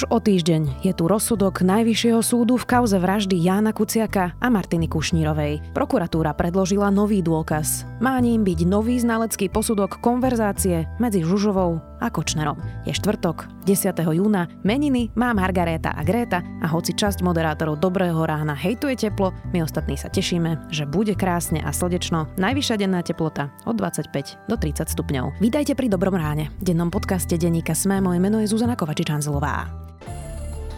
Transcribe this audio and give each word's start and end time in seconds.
Už 0.00 0.08
o 0.08 0.16
týždeň 0.16 0.80
je 0.80 0.96
tu 0.96 1.04
rozsudok 1.04 1.60
Najvyššieho 1.60 2.24
súdu 2.24 2.56
v 2.56 2.64
kauze 2.64 2.96
vraždy 2.96 3.36
Jána 3.36 3.76
Kuciaka 3.76 4.32
a 4.40 4.48
Martiny 4.48 4.88
Kušnírovej. 4.88 5.76
Prokuratúra 5.76 6.32
predložila 6.32 6.88
nový 6.88 7.20
dôkaz. 7.20 7.84
Má 8.00 8.16
ním 8.16 8.40
byť 8.40 8.64
nový 8.64 8.96
znalecký 8.96 9.52
posudok 9.52 10.00
konverzácie 10.00 10.88
medzi 10.96 11.20
Žužovou 11.20 11.84
a 12.00 12.08
Kočnerom. 12.08 12.56
Je 12.88 12.96
štvrtok, 12.96 13.44
10. 13.68 13.92
júna, 14.16 14.48
meniny 14.64 15.12
má 15.12 15.36
Margaréta 15.36 15.92
a 15.92 16.00
Gréta 16.00 16.40
a 16.64 16.66
hoci 16.72 16.96
časť 16.96 17.20
moderátorov 17.20 17.76
Dobrého 17.76 18.24
rána 18.24 18.56
hejtuje 18.56 18.96
teplo, 18.96 19.36
my 19.52 19.68
ostatní 19.68 20.00
sa 20.00 20.08
tešíme, 20.08 20.72
že 20.72 20.88
bude 20.88 21.12
krásne 21.12 21.60
a 21.60 21.76
sldečno. 21.76 22.24
Najvyššia 22.40 22.80
denná 22.80 23.04
teplota 23.04 23.52
od 23.68 23.76
25 23.76 24.48
do 24.48 24.56
30 24.56 24.88
stupňov. 24.96 25.44
Vítajte 25.44 25.76
pri 25.76 25.92
Dobrom 25.92 26.16
ráne. 26.16 26.48
Dennom 26.56 26.88
podcaste 26.88 27.36
denníka 27.36 27.76
Sme 27.76 28.00
moje 28.00 28.16
meno 28.16 28.40
je 28.40 28.48
Zuzana 28.48 28.80
Kovačič-Hanzelová. 28.80 29.89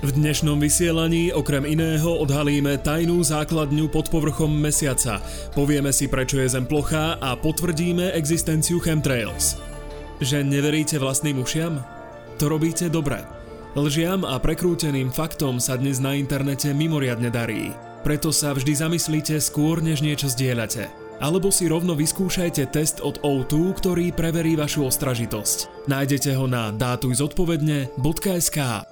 V 0.02 0.18
dnešnom 0.18 0.58
vysielaní 0.58 1.30
okrem 1.30 1.62
iného 1.62 2.18
odhalíme 2.18 2.74
tajnú 2.82 3.22
základňu 3.22 3.86
pod 3.86 4.10
povrchom 4.10 4.50
mesiaca. 4.50 5.22
Povieme 5.54 5.94
si, 5.94 6.10
prečo 6.10 6.42
je 6.42 6.50
Zem 6.50 6.66
plochá 6.66 7.22
a 7.22 7.38
potvrdíme 7.38 8.10
existenciu 8.10 8.82
chemtrails. 8.82 9.62
Že 10.18 10.42
neveríte 10.42 10.98
vlastným 10.98 11.38
ušiam? 11.38 11.86
To 12.42 12.50
robíte 12.50 12.90
dobre. 12.90 13.22
Lžiam 13.78 14.26
a 14.26 14.42
prekrúteným 14.42 15.14
faktom 15.14 15.62
sa 15.62 15.78
dnes 15.78 16.02
na 16.02 16.18
internete 16.18 16.74
mimoriadne 16.74 17.30
darí. 17.30 17.70
Preto 18.02 18.34
sa 18.34 18.58
vždy 18.58 18.74
zamyslíte 18.74 19.38
skôr, 19.38 19.78
než 19.78 20.02
niečo 20.02 20.26
zdieľate. 20.26 20.90
Alebo 21.22 21.54
si 21.54 21.70
rovno 21.70 21.94
vyskúšajte 21.94 22.74
test 22.74 22.98
od 23.06 23.22
O2, 23.22 23.78
ktorý 23.78 24.10
preverí 24.10 24.58
vašu 24.58 24.82
ostražitosť. 24.82 25.86
Nájdete 25.86 26.34
ho 26.34 26.50
na 26.50 26.74
dátujzodpovedne.sk 26.74 28.91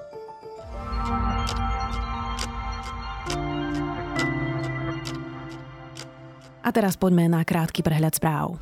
A 6.71 6.79
teraz 6.79 6.95
poďme 6.95 7.27
na 7.27 7.43
krátky 7.43 7.83
prehľad 7.83 8.15
správ. 8.15 8.55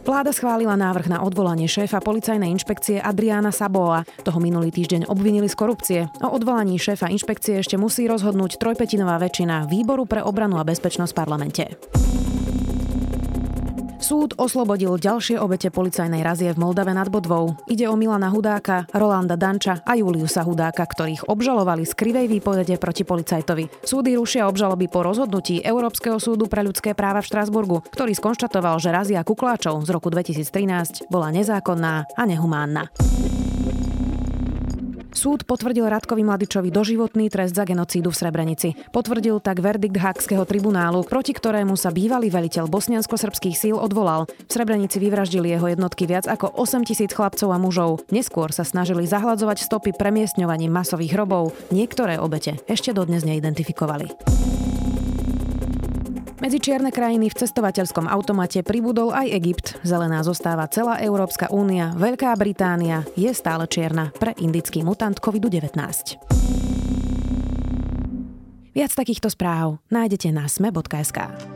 Vláda 0.00 0.32
schválila 0.32 0.80
návrh 0.80 1.12
na 1.12 1.20
odvolanie 1.20 1.68
šéfa 1.68 2.00
policajnej 2.00 2.48
inšpekcie 2.56 3.04
Adriána 3.04 3.52
Saboa. 3.52 4.08
Toho 4.24 4.40
minulý 4.40 4.72
týždeň 4.72 5.12
obvinili 5.12 5.44
z 5.44 5.56
korupcie. 5.60 6.00
O 6.24 6.32
odvolaní 6.32 6.80
šéfa 6.80 7.12
inšpekcie 7.12 7.60
ešte 7.60 7.76
musí 7.76 8.08
rozhodnúť 8.08 8.56
trojpetinová 8.56 9.20
väčšina 9.20 9.68
Výboru 9.68 10.08
pre 10.08 10.24
obranu 10.24 10.56
a 10.56 10.64
bezpečnosť 10.64 11.12
v 11.12 11.18
parlamente. 11.20 11.64
Súd 14.04 14.36
oslobodil 14.36 15.00
ďalšie 15.00 15.40
obete 15.40 15.72
policajnej 15.72 16.20
razie 16.20 16.52
v 16.52 16.60
Moldave 16.60 16.92
nad 16.92 17.08
Bodvou. 17.08 17.56
Ide 17.64 17.88
o 17.88 17.96
Milana 17.96 18.28
Hudáka, 18.28 18.84
Rolanda 18.92 19.32
Danča 19.32 19.80
a 19.80 19.96
Juliusa 19.96 20.44
Hudáka, 20.44 20.84
ktorých 20.84 21.24
obžalovali 21.24 21.88
z 21.88 21.96
krivej 21.96 22.28
výpovede 22.28 22.76
proti 22.76 23.00
policajtovi. 23.00 23.80
Súdy 23.80 24.12
rušia 24.12 24.44
obžaloby 24.44 24.92
po 24.92 25.08
rozhodnutí 25.08 25.64
Európskeho 25.64 26.20
súdu 26.20 26.52
pre 26.52 26.60
ľudské 26.60 26.92
práva 26.92 27.24
v 27.24 27.32
Štrasburgu, 27.32 27.80
ktorý 27.96 28.12
skonštatoval, 28.12 28.76
že 28.76 28.92
razia 28.92 29.24
kukláčov 29.24 29.80
z 29.88 29.96
roku 29.96 30.12
2013 30.12 31.08
bola 31.08 31.32
nezákonná 31.32 32.04
a 32.04 32.22
nehumánna. 32.28 32.92
Súd 35.14 35.46
potvrdil 35.46 35.86
Radkovi 35.86 36.26
Mladičovi 36.26 36.74
doživotný 36.74 37.30
trest 37.30 37.54
za 37.54 37.62
genocídu 37.62 38.10
v 38.10 38.18
Srebrenici. 38.18 38.74
Potvrdil 38.90 39.38
tak 39.38 39.62
verdikt 39.62 39.94
Hákského 39.94 40.42
tribunálu, 40.42 41.06
proti 41.06 41.30
ktorému 41.30 41.78
sa 41.78 41.94
bývalý 41.94 42.34
veliteľ 42.34 42.66
bosniansko-srbských 42.66 43.54
síl 43.54 43.78
odvolal. 43.78 44.26
V 44.26 44.50
Srebrenici 44.50 44.98
vyvraždili 44.98 45.54
jeho 45.54 45.70
jednotky 45.70 46.10
viac 46.10 46.26
ako 46.26 46.50
8 46.58 46.82
tisíc 46.82 47.14
chlapcov 47.14 47.46
a 47.54 47.62
mužov. 47.62 48.02
Neskôr 48.10 48.50
sa 48.50 48.66
snažili 48.66 49.06
zahladzovať 49.06 49.62
stopy 49.62 49.94
premiestňovaním 49.94 50.74
masových 50.74 51.14
hrobov. 51.14 51.54
Niektoré 51.70 52.18
obete 52.18 52.58
ešte 52.66 52.90
dodnes 52.90 53.22
neidentifikovali. 53.22 54.10
Medzi 56.44 56.60
čierne 56.60 56.92
krajiny 56.92 57.32
v 57.32 57.38
cestovateľskom 57.40 58.04
automate 58.04 58.60
pribudol 58.60 59.16
aj 59.16 59.32
Egypt. 59.32 59.66
Zelená 59.80 60.20
zostáva 60.20 60.68
celá 60.68 61.00
Európska 61.00 61.48
únia, 61.48 61.96
Veľká 61.96 62.36
Británia 62.36 63.00
je 63.16 63.32
stále 63.32 63.64
čierna 63.64 64.12
pre 64.12 64.36
indický 64.36 64.84
mutant 64.84 65.16
COVID-19. 65.16 65.72
Viac 68.76 68.92
takýchto 68.92 69.32
správ 69.32 69.80
nájdete 69.88 70.36
na 70.36 70.44
sme.sk. 70.44 71.53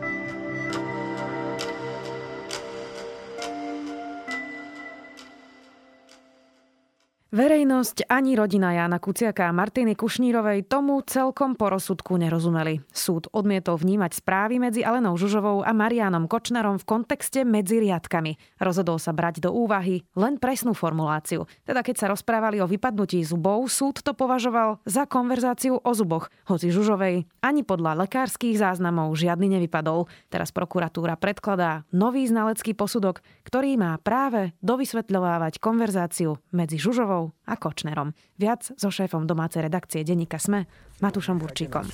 Verejnosť 7.29 8.09
ani 8.09 8.41
rodina 8.41 8.73
Jána 8.73 8.97
Kuciaka 8.97 9.53
a 9.53 9.53
Martiny 9.53 9.93
Kušnírovej 9.93 10.65
tomu 10.65 11.05
celkom 11.05 11.61
po 11.61 11.69
rozsudku 11.69 12.17
nerozumeli. 12.17 12.81
Súd 12.89 13.29
odmietol 13.37 13.77
vnímať 13.77 14.25
správy 14.25 14.57
medzi 14.57 14.81
Alenou 14.81 15.13
Žužovou 15.13 15.61
a 15.61 15.77
Marianom 15.77 16.25
Kočnerom 16.25 16.81
v 16.81 16.89
kontexte 16.89 17.45
medzi 17.45 17.85
riadkami. 17.85 18.41
Rozhodol 18.57 18.97
sa 18.97 19.13
brať 19.13 19.45
do 19.45 19.53
úvahy 19.53 20.09
len 20.17 20.41
presnú 20.41 20.73
formuláciu. 20.73 21.45
Teda 21.69 21.85
keď 21.85 21.97
sa 22.01 22.07
rozprávali 22.09 22.65
o 22.65 22.71
vypadnutí 22.71 23.21
zubov, 23.29 23.61
súd 23.69 24.01
to 24.01 24.17
považoval 24.17 24.81
za 24.89 25.05
konverzáciu 25.05 25.85
o 25.85 25.93
zuboch, 25.93 26.33
hoci 26.49 26.73
Žužovej 26.73 27.29
ani 27.45 27.61
podľa 27.61 28.09
lekárskych 28.09 28.57
záznamov 28.57 29.13
žiadny 29.21 29.53
nevypadol. 29.61 30.09
Teraz 30.33 30.49
prokuratúra 30.49 31.21
predkladá 31.21 31.85
nový 31.93 32.25
znalecký 32.25 32.73
posudok, 32.73 33.21
ktorý 33.45 33.77
má 33.77 34.01
práve 34.01 34.57
dovysvetľovávať 34.65 35.61
konverzáciu 35.61 36.41
medzi 36.57 36.81
Žužovou 36.81 37.18
a 37.27 37.55
Kočnerom. 37.59 38.15
Viac 38.39 38.71
so 38.77 38.93
šéfom 38.93 39.27
domácej 39.27 39.65
redakcie 39.65 40.07
denníka 40.07 40.39
SME 40.39 40.69
Matúšom 40.99 41.39
Burčíkom. 41.39 41.87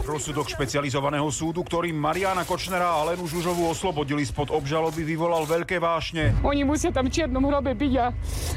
Rozsudok 0.00 0.48
špecializovaného 0.48 1.28
súdu, 1.28 1.60
ktorým 1.60 1.92
Mariana 1.92 2.48
Kočnera 2.48 2.96
a 2.96 3.04
Lenu 3.12 3.28
Žužovu 3.28 3.68
oslobodili 3.68 4.24
spod 4.24 4.48
obžaloby, 4.48 5.04
vyvolal 5.04 5.44
veľké 5.44 5.76
vášne. 5.76 6.32
Oni 6.40 6.64
musia 6.64 6.88
tam 6.88 7.12
v 7.12 7.20
čiernom 7.20 7.44
hrobe 7.44 7.76
byť 7.76 7.92
a 8.00 8.06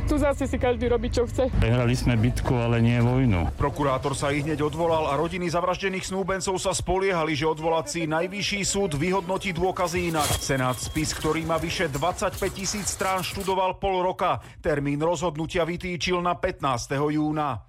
tu 0.08 0.16
zase 0.16 0.48
si 0.48 0.56
každý 0.56 0.88
robí, 0.88 1.12
čo 1.12 1.28
chce. 1.28 1.52
Prehrali 1.60 2.00
sme 2.00 2.16
bitku, 2.16 2.56
ale 2.56 2.80
nie 2.80 2.96
vojnu. 3.04 3.60
Prokurátor 3.60 4.16
sa 4.16 4.32
ich 4.32 4.48
hneď 4.48 4.64
odvolal 4.64 5.12
a 5.12 5.20
rodiny 5.20 5.52
zavraždených 5.52 6.08
snúbencov 6.08 6.56
sa 6.64 6.72
spoliehali, 6.72 7.36
že 7.36 7.44
odvolací 7.44 8.08
najvyšší 8.08 8.64
súd 8.64 8.96
vyhodnotí 8.96 9.52
dôkazy 9.52 10.16
inak. 10.16 10.32
Senát 10.40 10.80
spis, 10.80 11.12
ktorý 11.12 11.44
má 11.44 11.60
vyše 11.60 11.92
25 11.92 12.40
tisíc 12.56 12.88
strán, 12.88 13.20
študoval 13.20 13.84
pol 13.84 14.00
roka. 14.00 14.40
Termín 14.64 15.04
rozhodnutia 15.04 15.68
vytýčil 15.68 15.93
na 16.22 16.34
15. 16.36 16.92
júna. 17.14 17.64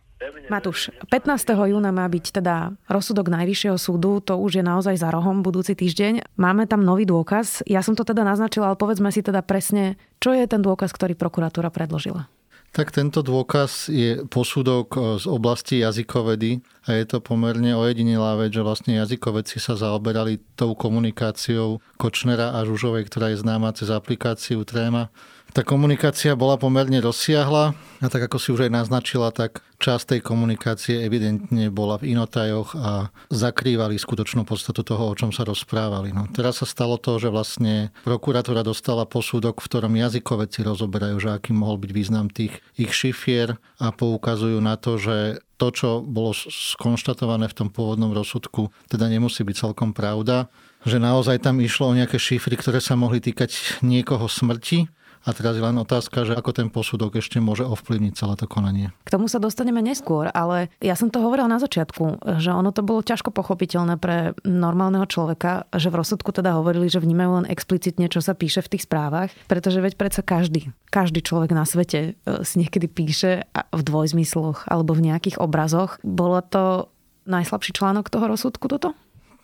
Matúš, 0.49 0.89
15. 1.13 1.69
júna 1.69 1.93
má 1.93 2.09
byť 2.09 2.41
teda 2.41 2.73
rozsudok 2.89 3.29
Najvyššieho 3.29 3.77
súdu, 3.77 4.25
to 4.25 4.41
už 4.41 4.61
je 4.61 4.65
naozaj 4.65 4.97
za 4.97 5.13
rohom 5.13 5.45
budúci 5.45 5.77
týždeň. 5.77 6.25
Máme 6.41 6.65
tam 6.65 6.81
nový 6.81 7.05
dôkaz. 7.05 7.61
Ja 7.69 7.85
som 7.85 7.93
to 7.93 8.09
teda 8.09 8.25
naznačila, 8.25 8.73
ale 8.73 8.81
povedzme 8.81 9.13
si 9.13 9.21
teda 9.21 9.45
presne, 9.45 10.01
čo 10.25 10.33
je 10.33 10.49
ten 10.49 10.65
dôkaz, 10.65 10.97
ktorý 10.97 11.13
prokuratúra 11.13 11.69
predložila. 11.69 12.29
Tak 12.75 12.91
tento 12.91 13.23
dôkaz 13.23 13.87
je 13.87 14.27
posudok 14.27 14.99
e, 14.99 15.23
z 15.23 15.31
oblasti 15.31 15.79
jazykovedy 15.79 16.59
a 16.91 16.99
je 16.99 17.07
to 17.07 17.23
pomerne 17.23 17.71
ojedinilá 17.71 18.35
vec, 18.35 18.51
že 18.51 18.67
vlastne 18.67 18.99
jazykovedci 18.99 19.63
sa 19.63 19.79
zaoberali 19.79 20.43
tou 20.59 20.75
komunikáciou 20.75 21.79
Kočnera 21.95 22.51
a 22.51 22.67
Žužovej, 22.67 23.07
ktorá 23.07 23.31
je 23.31 23.39
známa 23.47 23.71
cez 23.79 23.95
aplikáciu 23.95 24.67
Tréma 24.67 25.15
tá 25.55 25.63
komunikácia 25.63 26.35
bola 26.35 26.59
pomerne 26.59 26.99
rozsiahla 26.99 27.79
a 28.03 28.07
tak 28.11 28.27
ako 28.27 28.37
si 28.43 28.51
už 28.51 28.67
aj 28.67 28.73
naznačila, 28.75 29.31
tak 29.31 29.63
časť 29.79 30.17
tej 30.17 30.21
komunikácie 30.27 31.07
evidentne 31.07 31.71
bola 31.71 32.01
v 32.01 32.17
inotajoch 32.17 32.75
a 32.75 33.15
zakrývali 33.31 33.95
skutočnú 33.95 34.43
podstatu 34.43 34.83
toho, 34.83 35.13
o 35.13 35.15
čom 35.15 35.31
sa 35.31 35.47
rozprávali. 35.47 36.11
No, 36.11 36.27
teraz 36.35 36.59
sa 36.59 36.67
stalo 36.67 36.99
to, 36.99 37.23
že 37.23 37.31
vlastne 37.31 37.95
prokuratúra 38.03 38.67
dostala 38.67 39.07
posúdok, 39.07 39.63
v 39.63 39.69
ktorom 39.71 39.95
jazykoveci 39.95 40.67
rozoberajú, 40.67 41.17
že 41.23 41.31
aký 41.31 41.55
mohol 41.55 41.79
byť 41.79 41.91
význam 41.95 42.27
tých 42.33 42.59
ich 42.75 42.91
šifier 42.91 43.55
a 43.79 43.95
poukazujú 43.95 44.59
na 44.59 44.75
to, 44.75 44.99
že 44.99 45.39
to, 45.55 45.71
čo 45.71 45.89
bolo 46.03 46.35
skonštatované 46.35 47.47
v 47.47 47.57
tom 47.63 47.69
pôvodnom 47.71 48.11
rozsudku, 48.11 48.75
teda 48.91 49.07
nemusí 49.07 49.47
byť 49.47 49.71
celkom 49.71 49.95
pravda, 49.95 50.51
že 50.83 50.99
naozaj 50.99 51.47
tam 51.47 51.63
išlo 51.63 51.95
o 51.95 51.97
nejaké 51.97 52.19
šifry, 52.19 52.59
ktoré 52.59 52.83
sa 52.83 52.99
mohli 52.99 53.23
týkať 53.23 53.81
niekoho 53.87 54.27
smrti 54.27 54.91
a 55.25 55.31
teraz 55.33 55.57
je 55.57 55.65
len 55.65 55.77
otázka, 55.81 56.29
že 56.29 56.37
ako 56.37 56.53
ten 56.53 56.69
posudok 56.69 57.17
ešte 57.17 57.41
môže 57.41 57.65
ovplyvniť 57.65 58.13
celé 58.13 58.35
to 58.37 58.45
konanie. 58.45 58.93
K 59.09 59.13
tomu 59.17 59.27
sa 59.27 59.41
dostaneme 59.41 59.81
neskôr, 59.81 60.29
ale 60.29 60.69
ja 60.85 60.93
som 60.95 61.09
to 61.09 61.25
hovorila 61.25 61.49
na 61.49 61.57
začiatku, 61.57 62.37
že 62.39 62.53
ono 62.53 62.71
to 62.77 62.85
bolo 62.85 63.01
ťažko 63.01 63.33
pochopiteľné 63.33 63.97
pre 63.97 64.37
normálneho 64.45 65.09
človeka, 65.09 65.65
že 65.73 65.89
v 65.89 65.99
rozsudku 66.05 66.29
teda 66.31 66.57
hovorili, 66.61 66.93
že 66.93 67.01
vnímajú 67.01 67.45
len 67.45 67.47
explicitne, 67.49 68.13
čo 68.13 68.21
sa 68.21 68.37
píše 68.37 68.61
v 68.61 68.77
tých 68.77 68.85
správach, 68.85 69.33
pretože 69.49 69.81
veď 69.81 69.97
predsa 69.97 70.21
každý, 70.21 70.71
každý 70.93 71.25
človek 71.25 71.57
na 71.57 71.65
svete 71.65 72.15
e, 72.21 72.45
si 72.45 72.61
niekedy 72.61 72.87
píše 72.87 73.49
v 73.73 73.81
dvojzmysloch 73.81 74.69
alebo 74.69 74.93
v 74.93 75.09
nejakých 75.09 75.41
obrazoch. 75.41 75.97
Bolo 76.05 76.45
to 76.45 76.93
najslabší 77.25 77.73
článok 77.73 78.13
toho 78.13 78.29
rozsudku 78.29 78.69
toto? 78.69 78.93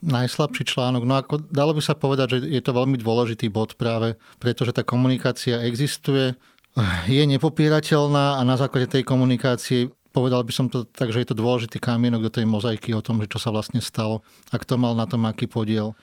Najslabší 0.02 0.64
článok. 0.64 1.02
No 1.04 1.14
ako 1.20 1.34
dalo 1.48 1.76
by 1.76 1.82
sa 1.84 1.96
povedať, 1.96 2.26
že 2.36 2.38
je 2.48 2.62
to 2.64 2.72
veľmi 2.72 2.96
dôležitý 3.00 3.52
bod 3.52 3.76
práve, 3.76 4.16
pretože 4.40 4.72
tá 4.72 4.82
komunikácia 4.84 5.60
existuje, 5.64 6.34
je 7.10 7.22
nepopierateľná 7.26 8.38
a 8.38 8.42
na 8.46 8.54
základe 8.54 8.86
tej 8.86 9.02
komunikácie 9.02 9.90
povedal 10.10 10.42
by 10.42 10.52
som 10.52 10.66
to 10.66 10.86
tak, 10.86 11.14
že 11.14 11.22
je 11.22 11.28
to 11.30 11.38
dôležitý 11.38 11.78
kamienok 11.78 12.26
do 12.26 12.34
tej 12.34 12.46
mozaiky 12.46 12.90
o 12.94 13.02
tom, 13.02 13.22
že 13.22 13.30
čo 13.30 13.38
sa 13.38 13.54
vlastne 13.54 13.78
stalo 13.78 14.26
a 14.50 14.56
kto 14.58 14.74
mal 14.76 14.98
na 14.98 15.06
tom 15.06 15.26
aký 15.26 15.46
podiel. 15.46 15.94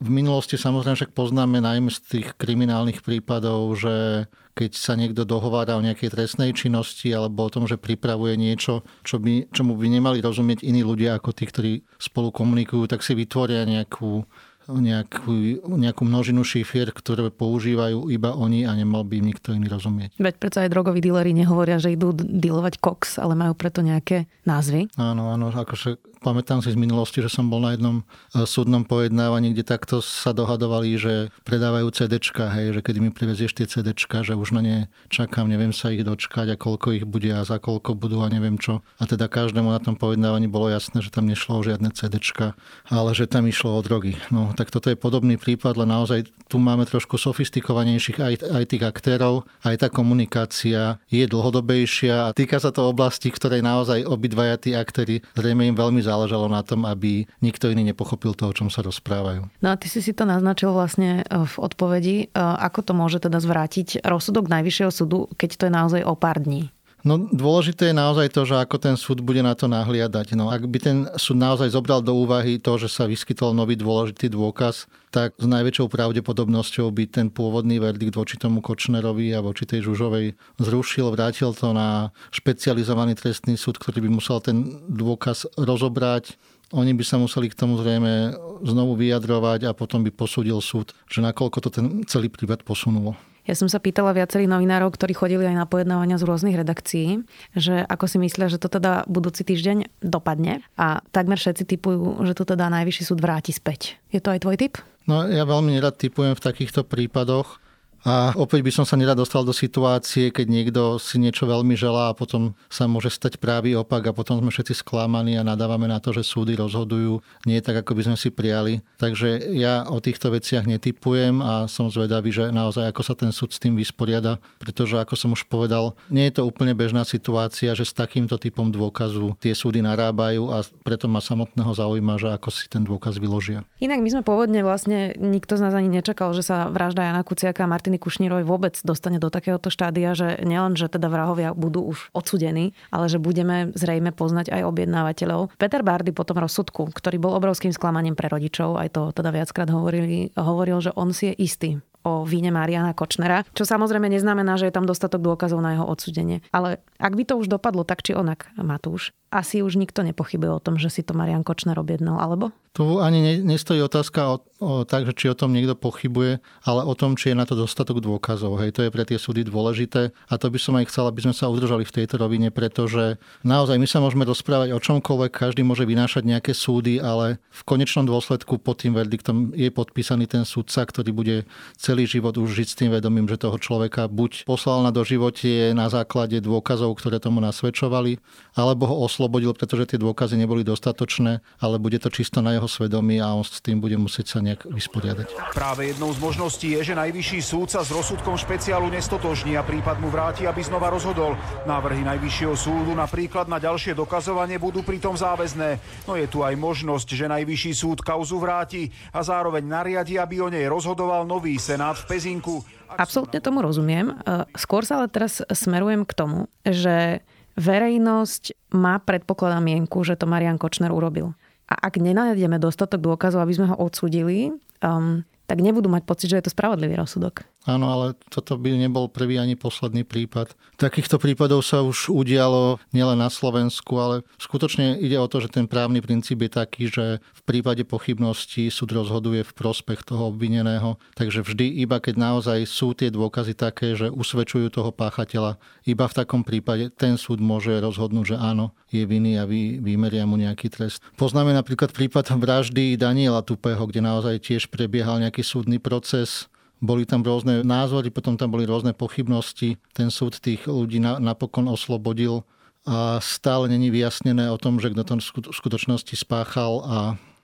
V 0.00 0.08
minulosti 0.08 0.56
samozrejme 0.56 0.96
však 0.96 1.12
poznáme 1.12 1.60
najmä 1.60 1.92
z 1.92 2.00
tých 2.02 2.28
kriminálnych 2.40 3.04
prípadov, 3.04 3.76
že 3.76 4.26
keď 4.54 4.70
sa 4.78 4.94
niekto 4.94 5.26
dohovára 5.26 5.74
o 5.74 5.82
nejakej 5.82 6.14
trestnej 6.14 6.54
činnosti 6.54 7.10
alebo 7.10 7.42
o 7.44 7.52
tom, 7.52 7.66
že 7.66 7.74
pripravuje 7.74 8.38
niečo, 8.38 8.86
čo 9.02 9.18
by, 9.18 9.50
čomu 9.50 9.74
by 9.74 9.86
nemali 9.90 10.22
rozumieť 10.22 10.62
iní 10.62 10.86
ľudia 10.86 11.18
ako 11.18 11.34
tí, 11.34 11.44
ktorí 11.50 11.72
spolu 11.98 12.30
komunikujú, 12.30 12.86
tak 12.86 13.02
si 13.02 13.18
vytvoria 13.18 13.66
nejakú 13.66 14.22
nejakú, 14.68 15.60
nejakú 15.64 16.02
množinu 16.04 16.40
šifier, 16.46 16.90
ktoré 16.94 17.28
používajú 17.28 18.08
iba 18.08 18.32
oni 18.32 18.64
a 18.64 18.72
nemal 18.72 19.04
by 19.04 19.20
im 19.20 19.28
nikto 19.32 19.52
iný 19.52 19.68
rozumieť. 19.68 20.16
Veď 20.16 20.34
predsa 20.40 20.58
aj 20.64 20.72
drogoví 20.72 21.04
díleri 21.04 21.36
nehovoria, 21.36 21.76
že 21.76 21.92
idú 21.92 22.16
dealovať 22.16 22.80
koks, 22.80 23.20
ale 23.20 23.36
majú 23.36 23.52
preto 23.52 23.84
nejaké 23.84 24.30
názvy. 24.48 24.88
Áno, 24.96 25.32
áno, 25.32 25.52
akože 25.52 26.13
pamätám 26.24 26.64
si 26.64 26.72
z 26.72 26.80
minulosti, 26.80 27.20
že 27.20 27.28
som 27.28 27.52
bol 27.52 27.60
na 27.60 27.76
jednom 27.76 28.00
e, 28.00 28.48
súdnom 28.48 28.88
pojednávaní, 28.88 29.52
kde 29.52 29.68
takto 29.68 30.00
sa 30.00 30.32
dohadovali, 30.32 30.96
že 30.96 31.28
predávajú 31.44 31.92
CDčka, 31.92 32.48
hej, 32.48 32.72
že 32.72 32.80
kedy 32.80 32.98
mi 33.04 33.10
privezieš 33.12 33.52
tie 33.52 33.68
CDčka, 33.68 34.24
že 34.24 34.32
už 34.32 34.56
na 34.56 34.64
ne 34.64 34.76
čakám, 35.12 35.44
neviem 35.44 35.76
sa 35.76 35.92
ich 35.92 36.00
dočkať 36.00 36.56
a 36.56 36.56
koľko 36.56 36.96
ich 36.96 37.04
bude 37.04 37.28
a 37.28 37.44
za 37.44 37.60
koľko 37.60 37.92
budú 37.92 38.24
a 38.24 38.32
neviem 38.32 38.56
čo. 38.56 38.80
A 38.96 39.04
teda 39.04 39.28
každému 39.28 39.68
na 39.68 39.84
tom 39.84 40.00
pojednávaní 40.00 40.48
bolo 40.48 40.72
jasné, 40.72 41.04
že 41.04 41.12
tam 41.12 41.28
nešlo 41.28 41.60
o 41.60 41.62
žiadne 41.62 41.92
CDčka, 41.92 42.56
ale 42.88 43.12
že 43.12 43.28
tam 43.28 43.44
išlo 43.44 43.76
o 43.76 43.84
drogy. 43.84 44.16
No 44.32 44.56
tak 44.56 44.72
toto 44.72 44.88
je 44.88 44.96
podobný 44.96 45.36
prípad, 45.36 45.76
ale 45.76 45.92
naozaj 45.92 46.24
tu 46.48 46.56
máme 46.56 46.88
trošku 46.88 47.20
sofistikovanejších 47.20 48.18
aj, 48.22 48.34
aj 48.48 48.64
tých 48.64 48.84
aktérov, 48.88 49.44
aj 49.60 49.76
tá 49.76 49.88
komunikácia 49.92 50.96
je 51.12 51.24
dlhodobejšia 51.28 52.30
a 52.30 52.32
týka 52.32 52.56
sa 52.56 52.72
to 52.72 52.88
oblasti, 52.88 53.28
ktorej 53.28 53.60
naozaj 53.60 54.06
obidvaja 54.06 54.56
tí 54.56 54.72
aktéry 54.72 55.20
zrejme 55.34 55.66
im 55.68 55.76
veľmi 55.76 56.00
záleží 56.00 56.13
záležalo 56.14 56.46
na 56.46 56.62
tom, 56.62 56.86
aby 56.86 57.26
nikto 57.42 57.66
iný 57.66 57.90
nepochopil 57.90 58.38
to, 58.38 58.46
o 58.46 58.54
čom 58.54 58.70
sa 58.70 58.86
rozprávajú. 58.86 59.50
No 59.58 59.68
a 59.70 59.74
ty 59.74 59.90
si 59.90 60.14
to 60.14 60.22
naznačil 60.22 60.70
vlastne 60.70 61.26
e, 61.26 61.42
v 61.42 61.54
odpovedi. 61.58 62.16
E, 62.24 62.38
ako 62.38 62.80
to 62.86 62.92
môže 62.94 63.18
teda 63.18 63.42
zvrátiť 63.42 64.06
rozsudok 64.06 64.46
Najvyššieho 64.46 64.92
súdu, 64.94 65.26
keď 65.34 65.50
to 65.58 65.62
je 65.66 65.72
naozaj 65.74 66.02
o 66.06 66.14
pár 66.14 66.38
dní? 66.38 66.73
No 67.04 67.20
dôležité 67.20 67.92
je 67.92 68.00
naozaj 68.00 68.32
to, 68.32 68.48
že 68.48 68.56
ako 68.56 68.80
ten 68.80 68.96
súd 68.96 69.20
bude 69.20 69.44
na 69.44 69.52
to 69.52 69.68
nahliadať. 69.68 70.32
No, 70.40 70.48
ak 70.48 70.64
by 70.64 70.78
ten 70.80 70.96
súd 71.20 71.36
naozaj 71.36 71.76
zobral 71.76 72.00
do 72.00 72.16
úvahy 72.16 72.56
to, 72.56 72.80
že 72.80 72.88
sa 72.88 73.04
vyskytol 73.04 73.52
nový 73.52 73.76
dôležitý 73.76 74.32
dôkaz, 74.32 74.88
tak 75.12 75.36
s 75.36 75.44
najväčšou 75.44 75.92
pravdepodobnosťou 75.92 76.88
by 76.88 77.04
ten 77.12 77.28
pôvodný 77.28 77.76
verdikt 77.76 78.16
voči 78.16 78.40
tomu 78.40 78.64
Kočnerovi 78.64 79.36
a 79.36 79.44
voči 79.44 79.68
tej 79.68 79.84
Žužovej 79.84 80.32
zrušil, 80.56 81.12
vrátil 81.12 81.52
to 81.52 81.76
na 81.76 82.08
špecializovaný 82.32 83.20
trestný 83.20 83.60
súd, 83.60 83.76
ktorý 83.76 84.08
by 84.08 84.10
musel 84.10 84.40
ten 84.40 84.80
dôkaz 84.88 85.44
rozobrať, 85.60 86.40
oni 86.72 86.96
by 86.96 87.04
sa 87.04 87.20
museli 87.20 87.52
k 87.52 87.58
tomu 87.60 87.76
zrejme 87.76 88.32
znovu 88.64 88.96
vyjadrovať 88.96 89.68
a 89.68 89.76
potom 89.76 90.00
by 90.00 90.08
posúdil 90.08 90.58
súd, 90.64 90.96
že 91.04 91.20
nakoľko 91.20 91.58
to 91.60 91.68
ten 91.68 91.86
celý 92.08 92.32
prípad 92.32 92.64
posunulo. 92.64 93.12
Ja 93.44 93.52
som 93.52 93.68
sa 93.68 93.76
pýtala 93.76 94.16
viacerých 94.16 94.48
novinárov, 94.48 94.88
ktorí 94.96 95.12
chodili 95.12 95.44
aj 95.44 95.56
na 95.56 95.66
pojednávania 95.68 96.16
z 96.16 96.24
rôznych 96.24 96.56
redakcií, 96.56 97.24
že 97.52 97.84
ako 97.84 98.04
si 98.08 98.16
myslia, 98.20 98.48
že 98.48 98.56
to 98.56 98.72
teda 98.72 99.04
budúci 99.04 99.44
týždeň 99.44 100.00
dopadne 100.00 100.64
a 100.80 101.04
takmer 101.12 101.36
všetci 101.36 101.64
typujú, 101.76 102.24
že 102.24 102.32
to 102.32 102.48
teda 102.48 102.72
najvyšší 102.72 103.04
súd 103.04 103.20
vráti 103.20 103.52
späť. 103.52 104.00
Je 104.08 104.20
to 104.24 104.32
aj 104.32 104.48
tvoj 104.48 104.56
typ? 104.56 104.80
No 105.04 105.28
ja 105.28 105.44
veľmi 105.44 105.76
nerad 105.76 106.00
typujem 106.00 106.32
v 106.32 106.44
takýchto 106.44 106.88
prípadoch. 106.88 107.60
A 108.04 108.36
opäť 108.36 108.60
by 108.60 108.72
som 108.72 108.84
sa 108.84 109.00
nerad 109.00 109.16
dostal 109.16 109.48
do 109.48 109.56
situácie, 109.56 110.28
keď 110.28 110.46
niekto 110.52 110.82
si 111.00 111.16
niečo 111.16 111.48
veľmi 111.48 111.72
želá 111.72 112.12
a 112.12 112.16
potom 112.16 112.52
sa 112.68 112.84
môže 112.84 113.08
stať 113.08 113.40
právý 113.40 113.80
opak 113.80 114.12
a 114.12 114.12
potom 114.12 114.44
sme 114.44 114.52
všetci 114.52 114.84
sklamaní 114.84 115.40
a 115.40 115.46
nadávame 115.46 115.88
na 115.88 115.96
to, 116.04 116.12
že 116.12 116.20
súdy 116.20 116.52
rozhodujú 116.52 117.24
nie 117.48 117.64
tak, 117.64 117.80
ako 117.80 117.96
by 117.96 118.12
sme 118.12 118.16
si 118.20 118.28
prijali. 118.28 118.84
Takže 119.00 119.56
ja 119.56 119.88
o 119.88 120.04
týchto 120.04 120.28
veciach 120.28 120.68
netypujem 120.68 121.40
a 121.40 121.64
som 121.64 121.88
zvedavý, 121.88 122.28
že 122.28 122.52
naozaj 122.52 122.92
ako 122.92 123.02
sa 123.02 123.16
ten 123.16 123.32
súd 123.32 123.56
s 123.56 123.58
tým 123.58 123.72
vysporiada, 123.72 124.36
pretože 124.60 125.00
ako 125.00 125.16
som 125.16 125.32
už 125.32 125.48
povedal, 125.48 125.96
nie 126.12 126.28
je 126.28 126.36
to 126.36 126.42
úplne 126.44 126.76
bežná 126.76 127.08
situácia, 127.08 127.72
že 127.72 127.88
s 127.88 127.96
takýmto 127.96 128.36
typom 128.36 128.68
dôkazu 128.68 129.32
tie 129.40 129.56
súdy 129.56 129.80
narábajú 129.80 130.52
a 130.52 130.60
preto 130.84 131.08
ma 131.08 131.24
samotného 131.24 131.72
zaujíma, 131.72 132.20
že 132.20 132.28
ako 132.36 132.52
si 132.52 132.68
ten 132.68 132.84
dôkaz 132.84 133.16
vyložia. 133.16 133.64
Inak 133.80 134.04
my 134.04 134.12
sme 134.12 134.20
pôvodne 134.20 134.60
vlastne, 134.60 135.16
nikto 135.16 135.56
z 135.56 135.64
nás 135.64 135.72
ani 135.72 135.88
nečakal, 135.88 136.36
že 136.36 136.44
sa 136.44 136.68
vražda 136.68 137.08
Jana 137.08 137.24
Kuciaka 137.24 137.64
a 137.64 137.72
Martiny 137.94 138.02
Kušnírovej 138.02 138.46
vôbec 138.50 138.74
dostane 138.82 139.22
do 139.22 139.30
takéhoto 139.30 139.70
štádia, 139.70 140.18
že 140.18 140.42
nielen, 140.42 140.74
že 140.74 140.90
teda 140.90 141.06
vrahovia 141.06 141.54
budú 141.54 141.94
už 141.94 142.10
odsudení, 142.10 142.74
ale 142.90 143.06
že 143.06 143.22
budeme 143.22 143.70
zrejme 143.70 144.10
poznať 144.10 144.50
aj 144.50 144.66
objednávateľov. 144.66 145.54
Peter 145.54 145.86
Bardy 145.86 146.10
po 146.10 146.26
tom 146.26 146.42
rozsudku, 146.42 146.90
ktorý 146.90 147.22
bol 147.22 147.38
obrovským 147.38 147.70
sklamaním 147.70 148.18
pre 148.18 148.26
rodičov, 148.26 148.82
aj 148.82 148.88
to 148.90 149.02
teda 149.14 149.30
viackrát 149.30 149.70
hovorili, 149.70 150.34
hovoril, 150.34 150.82
že 150.82 150.90
on 150.98 151.14
si 151.14 151.30
je 151.30 151.34
istý 151.38 151.70
o 152.04 152.26
víne 152.26 152.52
Mariana 152.52 152.92
Kočnera, 152.92 153.48
čo 153.56 153.64
samozrejme 153.64 154.12
neznamená, 154.12 154.60
že 154.60 154.68
je 154.68 154.76
tam 154.76 154.84
dostatok 154.84 155.24
dôkazov 155.24 155.64
na 155.64 155.78
jeho 155.78 155.88
odsudenie. 155.88 156.44
Ale 156.52 156.84
ak 157.00 157.16
by 157.16 157.24
to 157.24 157.40
už 157.40 157.48
dopadlo 157.48 157.86
tak 157.86 158.04
či 158.04 158.12
onak, 158.12 158.52
Matúš, 158.60 159.16
asi 159.34 159.66
už 159.66 159.74
nikto 159.74 160.06
nepochybuje 160.06 160.52
o 160.54 160.62
tom, 160.62 160.78
že 160.78 160.86
si 160.94 161.02
to 161.02 161.10
Marian 161.10 161.42
Kočner 161.42 161.74
objednal, 161.74 162.22
alebo? 162.22 162.54
Tu 162.74 162.82
ani 162.98 163.22
ne, 163.22 163.34
nestojí 163.54 163.78
otázka 163.86 164.34
o, 164.34 164.36
o, 164.58 164.82
tak, 164.82 165.06
či 165.14 165.30
o 165.30 165.38
tom 165.38 165.54
niekto 165.54 165.78
pochybuje, 165.78 166.42
ale 166.66 166.80
o 166.82 166.94
tom, 166.98 167.14
či 167.14 167.30
je 167.30 167.38
na 167.38 167.46
to 167.46 167.54
dostatok 167.54 168.02
dôkazov. 168.02 168.58
Hej, 168.58 168.74
to 168.74 168.82
je 168.82 168.90
pre 168.90 169.06
tie 169.06 169.14
súdy 169.14 169.46
dôležité 169.46 170.10
a 170.10 170.34
to 170.34 170.50
by 170.50 170.58
som 170.58 170.74
aj 170.74 170.90
chcel, 170.90 171.06
aby 171.06 171.22
sme 171.22 171.34
sa 171.34 171.46
udržali 171.46 171.86
v 171.86 171.94
tejto 172.02 172.18
rovine, 172.18 172.50
pretože 172.50 173.22
naozaj 173.46 173.78
my 173.78 173.86
sa 173.86 174.02
môžeme 174.02 174.26
rozprávať 174.26 174.74
o 174.74 174.82
čomkoľvek, 174.82 175.30
každý 175.30 175.62
môže 175.62 175.86
vynášať 175.86 176.26
nejaké 176.26 176.50
súdy, 176.50 176.98
ale 176.98 177.38
v 177.54 177.62
konečnom 177.62 178.10
dôsledku 178.10 178.58
pod 178.58 178.82
tým 178.82 178.98
verdiktom 178.98 179.54
je 179.54 179.70
podpísaný 179.70 180.26
ten 180.26 180.42
súdca, 180.42 180.82
ktorý 180.82 181.14
bude 181.14 181.36
celý 181.78 182.10
život 182.10 182.34
už 182.34 182.58
žiť 182.58 182.66
s 182.66 182.78
tým 182.78 182.90
vedomím, 182.90 183.30
že 183.30 183.38
toho 183.38 183.54
človeka 183.54 184.10
buď 184.10 184.50
poslal 184.50 184.82
na 184.82 184.90
doživotie 184.90 185.70
na 185.78 185.86
základe 185.86 186.42
dôkazov, 186.42 186.98
ktoré 186.98 187.22
tomu 187.22 187.38
nasvedčovali, 187.38 188.18
alebo 188.58 188.90
ho 188.90 189.06
oslobodil, 189.24 189.56
pretože 189.56 189.96
tie 189.96 189.98
dôkazy 190.04 190.36
neboli 190.36 190.60
dostatočné, 190.60 191.40
ale 191.56 191.80
bude 191.80 191.96
to 191.96 192.12
čisto 192.12 192.44
na 192.44 192.52
jeho 192.52 192.68
svedomí 192.68 193.24
a 193.24 193.32
on 193.32 193.40
s 193.40 193.64
tým 193.64 193.80
bude 193.80 193.96
musieť 193.96 194.36
sa 194.36 194.38
nejak 194.44 194.68
vysporiadať. 194.68 195.56
Práve 195.56 195.88
jednou 195.88 196.12
z 196.12 196.20
možností 196.20 196.76
je, 196.76 196.92
že 196.92 196.92
najvyšší 196.92 197.40
súd 197.40 197.72
sa 197.72 197.80
s 197.80 197.88
rozsudkom 197.88 198.36
špeciálu 198.36 198.92
nestotožní 198.92 199.56
a 199.56 199.64
prípad 199.64 199.96
mu 199.96 200.12
vráti, 200.12 200.44
aby 200.44 200.60
znova 200.60 200.92
rozhodol. 200.92 201.40
Návrhy 201.64 202.04
najvyššieho 202.04 202.52
súdu 202.52 202.92
napríklad 202.92 203.48
na 203.48 203.56
ďalšie 203.56 203.96
dokazovanie 203.96 204.60
budú 204.60 204.84
pritom 204.84 205.16
záväzné. 205.16 205.80
No 206.04 206.20
je 206.20 206.28
tu 206.28 206.44
aj 206.44 206.52
možnosť, 206.60 207.16
že 207.16 207.24
najvyšší 207.24 207.72
súd 207.72 208.04
kauzu 208.04 208.36
vráti 208.36 208.92
a 209.08 209.24
zároveň 209.24 209.64
nariadi, 209.64 210.20
aby 210.20 210.44
o 210.44 210.52
nej 210.52 210.68
rozhodoval 210.68 211.24
nový 211.24 211.56
senát 211.56 211.96
v 211.96 212.12
Pezinku. 212.12 212.60
Absolútne 212.94 213.40
tomu 213.40 213.64
rozumiem. 213.64 214.12
E, 214.12 214.44
skôr 214.60 214.84
sa 214.84 215.00
ale 215.00 215.08
teraz 215.08 215.40
smerujem 215.48 216.04
k 216.04 216.12
tomu, 216.12 216.46
že 216.62 217.24
verejnosť 217.54 218.74
má 218.74 218.98
predpokladá 219.02 219.62
mienku, 219.62 220.02
že 220.02 220.18
to 220.18 220.26
Marian 220.26 220.58
Kočner 220.58 220.90
urobil. 220.90 221.34
A 221.70 221.74
ak 221.88 221.96
nenájdeme 221.96 222.60
dostatok 222.60 223.00
dôkazov, 223.00 223.40
aby 223.40 223.56
sme 223.56 223.70
ho 223.72 223.76
odsudili, 223.80 224.52
um, 224.84 225.24
tak 225.48 225.60
nebudú 225.60 225.88
mať 225.88 226.02
pocit, 226.04 226.28
že 226.28 226.38
je 226.40 226.44
to 226.48 226.54
spravodlivý 226.54 226.96
rozsudok. 226.98 227.46
Áno, 227.64 227.88
ale 227.88 228.06
toto 228.28 228.60
by 228.60 228.76
nebol 228.76 229.08
prvý 229.08 229.40
ani 229.40 229.56
posledný 229.56 230.04
prípad. 230.04 230.52
Takýchto 230.76 231.16
prípadov 231.16 231.64
sa 231.64 231.80
už 231.80 232.12
udialo 232.12 232.76
nielen 232.92 233.16
na 233.16 233.32
Slovensku, 233.32 233.96
ale 233.96 234.20
skutočne 234.36 235.00
ide 235.00 235.16
o 235.16 235.24
to, 235.24 235.40
že 235.40 235.48
ten 235.48 235.64
právny 235.64 236.04
princíp 236.04 236.44
je 236.44 236.50
taký, 236.52 236.92
že 236.92 237.24
v 237.24 237.42
prípade 237.48 237.88
pochybností 237.88 238.68
súd 238.68 238.92
rozhoduje 238.92 239.48
v 239.48 239.56
prospech 239.56 240.04
toho 240.04 240.28
obvineného. 240.28 241.00
Takže 241.16 241.40
vždy, 241.40 241.80
iba 241.80 242.04
keď 242.04 242.20
naozaj 242.20 242.68
sú 242.68 242.92
tie 242.92 243.08
dôkazy 243.08 243.56
také, 243.56 243.96
že 243.96 244.12
usvedčujú 244.12 244.68
toho 244.68 244.92
páchateľa, 244.92 245.56
iba 245.88 246.04
v 246.04 246.16
takom 246.20 246.44
prípade 246.44 246.92
ten 246.92 247.16
súd 247.16 247.40
môže 247.40 247.72
rozhodnúť, 247.80 248.34
že 248.34 248.36
áno, 248.36 248.76
je 248.92 249.08
vinný 249.08 249.40
a 249.40 249.48
vy, 249.48 249.80
vymeria 249.80 250.28
mu 250.28 250.36
nejaký 250.36 250.68
trest. 250.68 251.00
Poznáme 251.16 251.56
napríklad 251.56 251.96
prípad 251.96 252.28
vraždy 252.36 253.00
Daniela 253.00 253.40
Tupého, 253.40 253.88
kde 253.88 254.04
naozaj 254.04 254.36
tiež 254.44 254.68
prebiehal 254.68 255.24
nejaký 255.24 255.40
súdny 255.40 255.80
proces 255.80 256.52
boli 256.84 257.08
tam 257.08 257.24
rôzne 257.24 257.64
názory, 257.64 258.12
potom 258.12 258.36
tam 258.36 258.52
boli 258.52 258.68
rôzne 258.68 258.92
pochybnosti. 258.92 259.80
Ten 259.96 260.12
súd 260.12 260.36
tých 260.38 260.68
ľudí 260.68 261.00
napokon 261.00 261.66
oslobodil 261.72 262.44
a 262.84 263.16
stále 263.24 263.72
není 263.72 263.88
vyjasnené 263.88 264.52
o 264.52 264.60
tom, 264.60 264.76
že 264.76 264.92
kto 264.92 265.02
to 265.08 265.14
v 265.16 265.56
skutočnosti 265.56 266.14
spáchal 266.20 266.72
a 266.84 266.98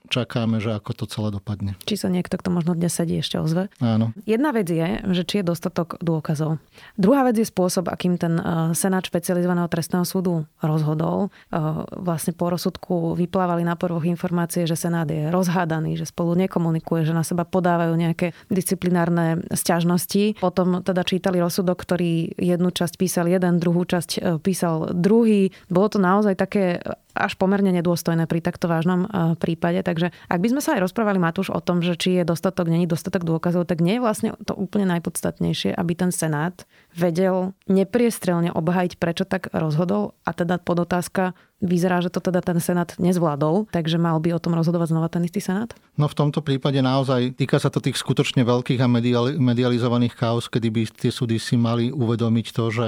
čakáme, 0.09 0.57
že 0.63 0.73
ako 0.73 0.91
to 0.95 1.05
celé 1.05 1.29
dopadne. 1.29 1.77
Či 1.85 2.05
sa 2.05 2.07
niekto, 2.09 2.39
kto 2.39 2.49
možno 2.49 2.73
dnes 2.73 2.91
sedí, 2.95 3.19
ešte 3.19 3.37
ozve. 3.37 3.69
Áno. 3.83 4.15
Jedna 4.25 4.55
vec 4.55 4.67
je, 4.67 5.03
že 5.11 5.23
či 5.27 5.41
je 5.41 5.49
dostatok 5.49 6.01
dôkazov. 6.01 6.57
Druhá 6.97 7.27
vec 7.27 7.37
je 7.37 7.47
spôsob, 7.47 7.87
akým 7.87 8.17
ten 8.17 8.39
e, 8.39 8.43
Senát 8.73 9.05
špecializovaného 9.05 9.69
trestného 9.71 10.03
súdu 10.03 10.49
rozhodol. 10.59 11.27
E, 11.27 11.59
vlastne 12.01 12.33
po 12.33 12.51
rozsudku 12.51 13.13
vyplávali 13.15 13.61
na 13.61 13.79
prvoch 13.79 14.03
informácie, 14.03 14.67
že 14.67 14.79
Senát 14.79 15.07
je 15.07 15.29
rozhádaný, 15.29 15.95
že 15.99 16.09
spolu 16.09 16.33
nekomunikuje, 16.39 17.05
že 17.05 17.15
na 17.15 17.23
seba 17.23 17.47
podávajú 17.47 17.93
nejaké 17.95 18.33
disciplinárne 18.51 19.45
sťažnosti. 19.53 20.41
Potom 20.43 20.83
teda 20.83 21.05
čítali 21.07 21.39
rozsudok, 21.39 21.77
ktorý 21.79 22.35
jednu 22.35 22.69
časť 22.73 22.93
písal 22.97 23.31
jeden, 23.31 23.61
druhú 23.61 23.87
časť 23.87 24.09
e, 24.17 24.19
písal 24.41 24.91
druhý. 24.91 25.53
Bolo 25.71 25.87
to 25.87 25.99
naozaj 26.01 26.35
také 26.35 26.83
až 27.13 27.35
pomerne 27.35 27.71
nedôstojné 27.75 28.25
pri 28.25 28.39
takto 28.39 28.71
vážnom 28.71 29.05
e, 29.05 29.07
prípade. 29.37 29.81
Takže 29.83 30.13
ak 30.31 30.39
by 30.39 30.47
sme 30.51 30.61
sa 30.63 30.77
aj 30.77 30.87
rozprávali, 30.87 31.19
Matúš, 31.19 31.51
o 31.51 31.59
tom, 31.59 31.83
že 31.83 31.99
či 31.99 32.21
je 32.21 32.23
dostatok, 32.23 32.71
není 32.71 32.87
dostatok 32.87 33.27
dôkazov, 33.27 33.67
tak 33.67 33.83
nie 33.83 33.99
je 33.99 34.03
vlastne 34.03 34.29
to 34.43 34.55
úplne 34.55 34.87
najpodstatnejšie, 34.87 35.75
aby 35.75 35.93
ten 35.93 36.11
Senát 36.15 36.65
vedel 36.95 37.55
nepriestrelne 37.67 38.51
obhajiť, 38.51 38.99
prečo 38.99 39.23
tak 39.23 39.51
rozhodol 39.51 40.15
a 40.27 40.31
teda 40.35 40.59
podotázka, 40.59 41.35
Vyzerá, 41.61 42.01
že 42.01 42.09
to 42.09 42.17
teda 42.17 42.41
ten 42.41 42.57
Senát 42.57 42.97
nezvládol, 42.97 43.69
takže 43.69 44.01
mal 44.01 44.17
by 44.17 44.33
o 44.33 44.41
tom 44.41 44.57
rozhodovať 44.57 44.97
znova 44.97 45.13
ten 45.13 45.21
istý 45.21 45.45
Senát? 45.45 45.77
No 45.93 46.09
v 46.09 46.17
tomto 46.17 46.41
prípade 46.41 46.81
naozaj 46.81 47.37
týka 47.37 47.61
sa 47.61 47.69
to 47.69 47.77
tých 47.77 48.01
skutočne 48.01 48.41
veľkých 48.41 48.81
a 48.81 48.89
medializovaných 49.37 50.17
kaos, 50.17 50.49
kedy 50.49 50.73
by 50.73 50.81
tie 50.89 51.13
súdy 51.13 51.37
si 51.37 51.61
mali 51.61 51.93
uvedomiť 51.93 52.47
to, 52.49 52.65
že 52.73 52.87